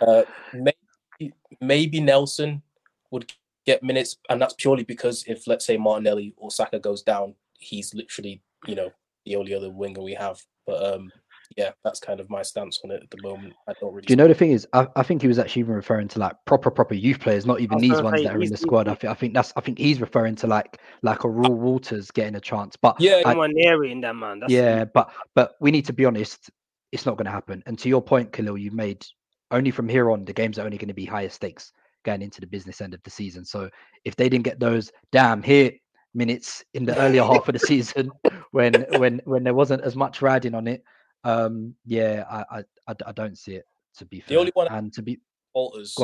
[0.00, 2.62] uh, maybe, maybe Nelson
[3.10, 3.32] would
[3.66, 7.94] get minutes, and that's purely because if let's say Martinelli or Saka goes down, he's
[7.94, 8.90] literally, you know,
[9.24, 10.40] the only other winger we have.
[10.66, 11.12] But um,
[11.56, 13.54] yeah, that's kind of my stance on it at the moment.
[13.68, 14.06] I don't really.
[14.06, 16.18] Do you know the thing is, I, I think he was actually even referring to
[16.18, 18.88] like proper proper youth players, not even these ones that are in the squad.
[18.88, 22.10] I think I think that's I think he's referring to like like a Raw Walters
[22.10, 22.76] getting a chance.
[22.76, 24.40] But yeah, I, in that man.
[24.40, 26.50] That's yeah, but but we need to be honest.
[26.90, 27.62] It's not going to happen.
[27.64, 29.06] And to your point, Khalil, you made
[29.50, 31.72] only from here on the games are only going to be higher stakes
[32.04, 33.44] going into the business end of the season.
[33.44, 33.70] So
[34.04, 35.78] if they didn't get those damn hit
[36.14, 38.10] minutes in the earlier half of the season
[38.50, 40.82] when when when there wasn't as much riding on it
[41.24, 43.66] um, yeah, I, I, I, don't see it
[43.98, 44.28] to be fair.
[44.28, 45.20] The only one and to be
[45.54, 45.94] Walters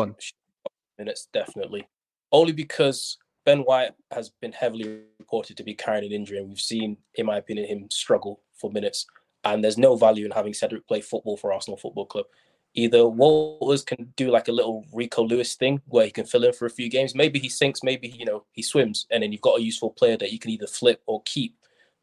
[0.98, 1.88] minutes definitely
[2.32, 6.60] only because Ben White has been heavily reported to be carrying an injury, and we've
[6.60, 9.06] seen, in my opinion, him struggle for minutes.
[9.44, 12.26] And there's no value in having Cedric play football for Arsenal Football Club.
[12.74, 16.52] Either Walters can do like a little Rico Lewis thing where he can fill in
[16.52, 17.14] for a few games.
[17.14, 20.16] Maybe he sinks, maybe you know he swims, and then you've got a useful player
[20.18, 21.56] that you can either flip or keep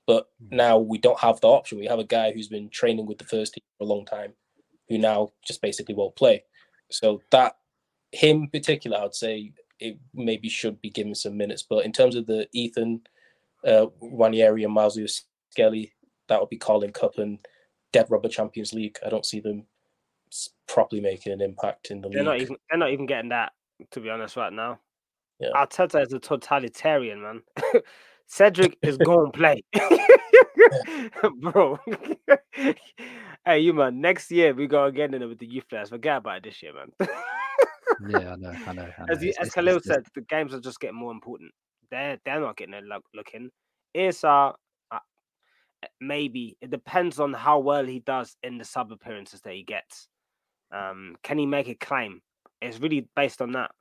[0.07, 1.79] But now we don't have the option.
[1.79, 4.33] We have a guy who's been training with the first team for a long time,
[4.87, 6.43] who now just basically won't play.
[6.91, 7.57] So that
[8.11, 11.63] him in particular, I'd say it maybe should be given some minutes.
[11.67, 13.01] But in terms of the Ethan,
[13.65, 15.93] uh, Nwaneri and Myles Lewis Skelly,
[16.27, 17.39] that would be Carling Cup and
[17.91, 18.97] Dead Rubber Champions League.
[19.05, 19.65] I don't see them
[20.67, 22.25] properly making an impact in the they're league.
[22.25, 23.53] not even they're not even getting that
[23.91, 24.79] to be honest right now.
[25.39, 25.49] Yeah.
[25.55, 27.41] Arteta is a totalitarian man.
[28.27, 29.63] Cedric is going to play,
[31.39, 31.77] bro.
[33.45, 34.01] hey, you man.
[34.01, 35.89] Next year we go again in with the youth players.
[35.89, 36.91] Forget about it this year, man.
[38.09, 38.81] Yeah, I know, I know.
[38.97, 39.05] I know.
[39.09, 41.51] as you, It's- as it's- Khalil it's- said, the games are just getting more important.
[41.91, 43.49] They're they're not getting a look, look in.
[44.23, 44.51] Uh,
[46.01, 50.07] maybe it depends on how well he does in the sub appearances that he gets.
[50.73, 52.21] Um, can he make a claim?
[52.61, 53.71] It's really based on that.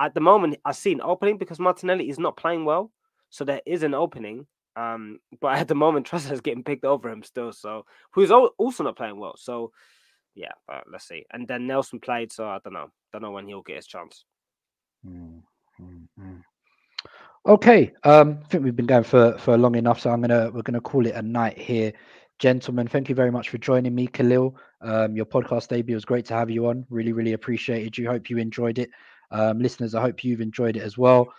[0.00, 2.90] At the moment, I see an opening because Martinelli is not playing well,
[3.36, 4.46] so there is an opening.
[4.76, 7.52] Um, but at the moment, Trossard is getting picked over him still.
[7.52, 9.36] So who's also not playing well.
[9.36, 9.72] So
[10.34, 11.24] yeah, but let's see.
[11.32, 12.90] And then Nelson played, so I don't know.
[13.12, 14.24] Don't know when he'll get his chance.
[15.06, 15.42] Mm,
[15.80, 16.42] mm, mm.
[17.46, 20.62] Okay, um, I think we've been going for for long enough, so I'm gonna we're
[20.62, 21.92] gonna call it a night here,
[22.38, 22.88] gentlemen.
[22.88, 24.56] Thank you very much for joining me, Khalil.
[24.82, 26.84] Um, your podcast debut was great to have you on.
[26.90, 28.08] Really, really appreciated you.
[28.08, 28.90] Hope you enjoyed it,
[29.30, 29.94] um, listeners.
[29.94, 31.32] I hope you've enjoyed it as well.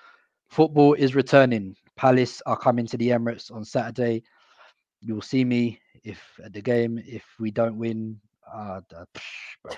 [0.49, 1.75] Football is returning.
[1.97, 4.23] Palace are coming to the Emirates on Saturday.
[5.01, 6.99] You will see me if at the game.
[7.05, 8.19] If we don't win,
[8.53, 8.81] uh,
[9.15, 9.77] psh,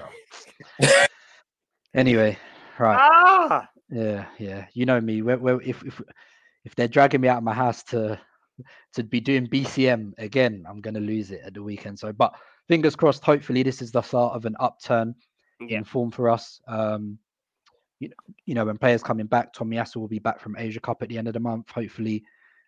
[1.93, 2.37] anyway,
[2.77, 2.99] right.
[3.11, 4.65] Ah, Yeah, yeah.
[4.73, 5.21] You know me.
[5.21, 6.01] Where, where, if if
[6.65, 8.19] if they're dragging me out of my house to
[8.93, 11.97] to be doing BCM again, I'm gonna lose it at the weekend.
[11.97, 12.33] So, but
[12.67, 13.23] fingers crossed.
[13.23, 15.15] Hopefully, this is the start of an upturn
[15.59, 15.79] Yeah.
[15.79, 16.61] in form for us.
[16.67, 17.17] Um,
[17.99, 18.15] you know,
[18.45, 21.17] you know, when players coming back, Tomiyasu will be back from Asia Cup at the
[21.17, 21.69] end of the month.
[21.71, 22.23] Hopefully,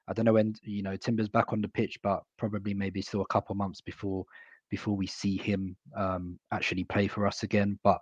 [0.08, 3.22] I don't know when you know Timber's back on the pitch, but probably maybe still
[3.22, 4.26] a couple months before
[4.70, 7.78] before we see him um, actually play for us again.
[7.84, 8.00] But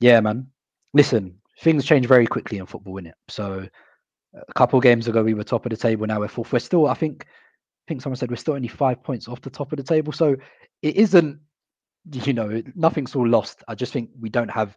[0.00, 0.46] yeah, man,
[0.94, 3.12] listen, things change very quickly in football, innit?
[3.28, 3.68] So
[4.34, 6.52] a couple games ago we were top of the table, now we're fourth.
[6.52, 9.50] We're still, I think, I think someone said we're still only five points off the
[9.50, 10.12] top of the table.
[10.12, 10.36] So
[10.82, 11.38] it isn't,
[12.12, 13.62] you know, nothing's all lost.
[13.68, 14.76] I just think we don't have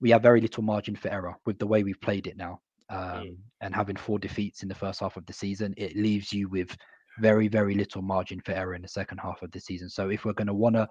[0.00, 2.60] we have very little margin for error with the way we've played it now.
[2.90, 6.48] Um, and having four defeats in the first half of the season, it leaves you
[6.48, 6.74] with
[7.20, 9.90] very, very little margin for error in the second half of the season.
[9.90, 10.88] So if we're going to want to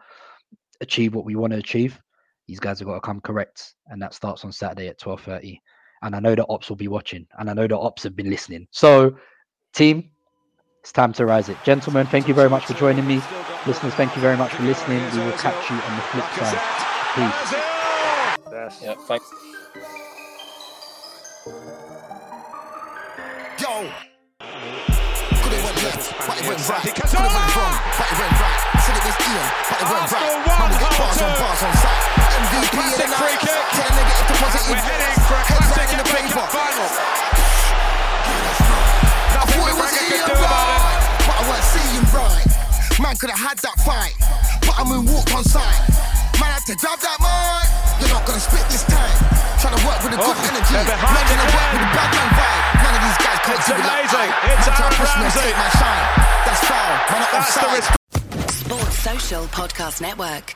[0.82, 2.00] achieve what we want to achieve,
[2.48, 5.60] these guys have got to come correct, and that starts on Saturday at twelve thirty.
[6.02, 8.30] And I know the ops will be watching, and I know the ops have been
[8.30, 8.68] listening.
[8.72, 9.18] So,
[9.74, 10.12] team,
[10.82, 12.06] it's time to rise it, gentlemen.
[12.08, 13.22] Thank you very much for joining me,
[13.66, 13.96] listeners.
[13.96, 15.04] Thank you very much for listening.
[15.12, 17.52] We will catch you on the flip side.
[17.52, 17.77] Peace.
[18.68, 18.84] Yes.
[18.84, 19.24] Yeah, thanks.
[23.64, 23.88] Yo.
[25.40, 26.84] Could it went left, but it went right.
[26.84, 28.60] Could it went wrong, but it went right.
[28.84, 30.36] Said it was Ian, but it went right.
[30.44, 32.12] Man, we get bars on bars on site.
[32.28, 33.40] MVP of the night.
[33.40, 34.68] Tell a negative to positive.
[34.68, 36.44] We're heading for a Headline in the paper.
[36.44, 36.52] Cup.
[36.52, 36.68] I
[39.48, 40.84] thought it was Ian do about it.
[40.84, 42.44] right, but I weren't seeing right.
[43.00, 44.12] Man could have had that fight,
[44.60, 45.88] but I moonwalked on sight.
[46.36, 47.87] Man had to grab that mic.
[48.00, 49.18] You're not gonna spit this time.
[49.62, 50.74] Trying to work with a good Oh, energy.
[50.74, 52.64] they're Man behind trying to work with a bad man vibe.
[52.84, 54.06] None of these guys can't It's do it like.
[54.14, 54.26] I.
[54.54, 55.42] It's Man Aaron to push me and Ramsey.
[55.48, 56.06] take my shine.
[56.46, 56.88] That's foul.
[56.88, 57.78] Man, That's the offside.
[57.78, 58.56] response.
[58.62, 60.56] Sports Social Podcast Network.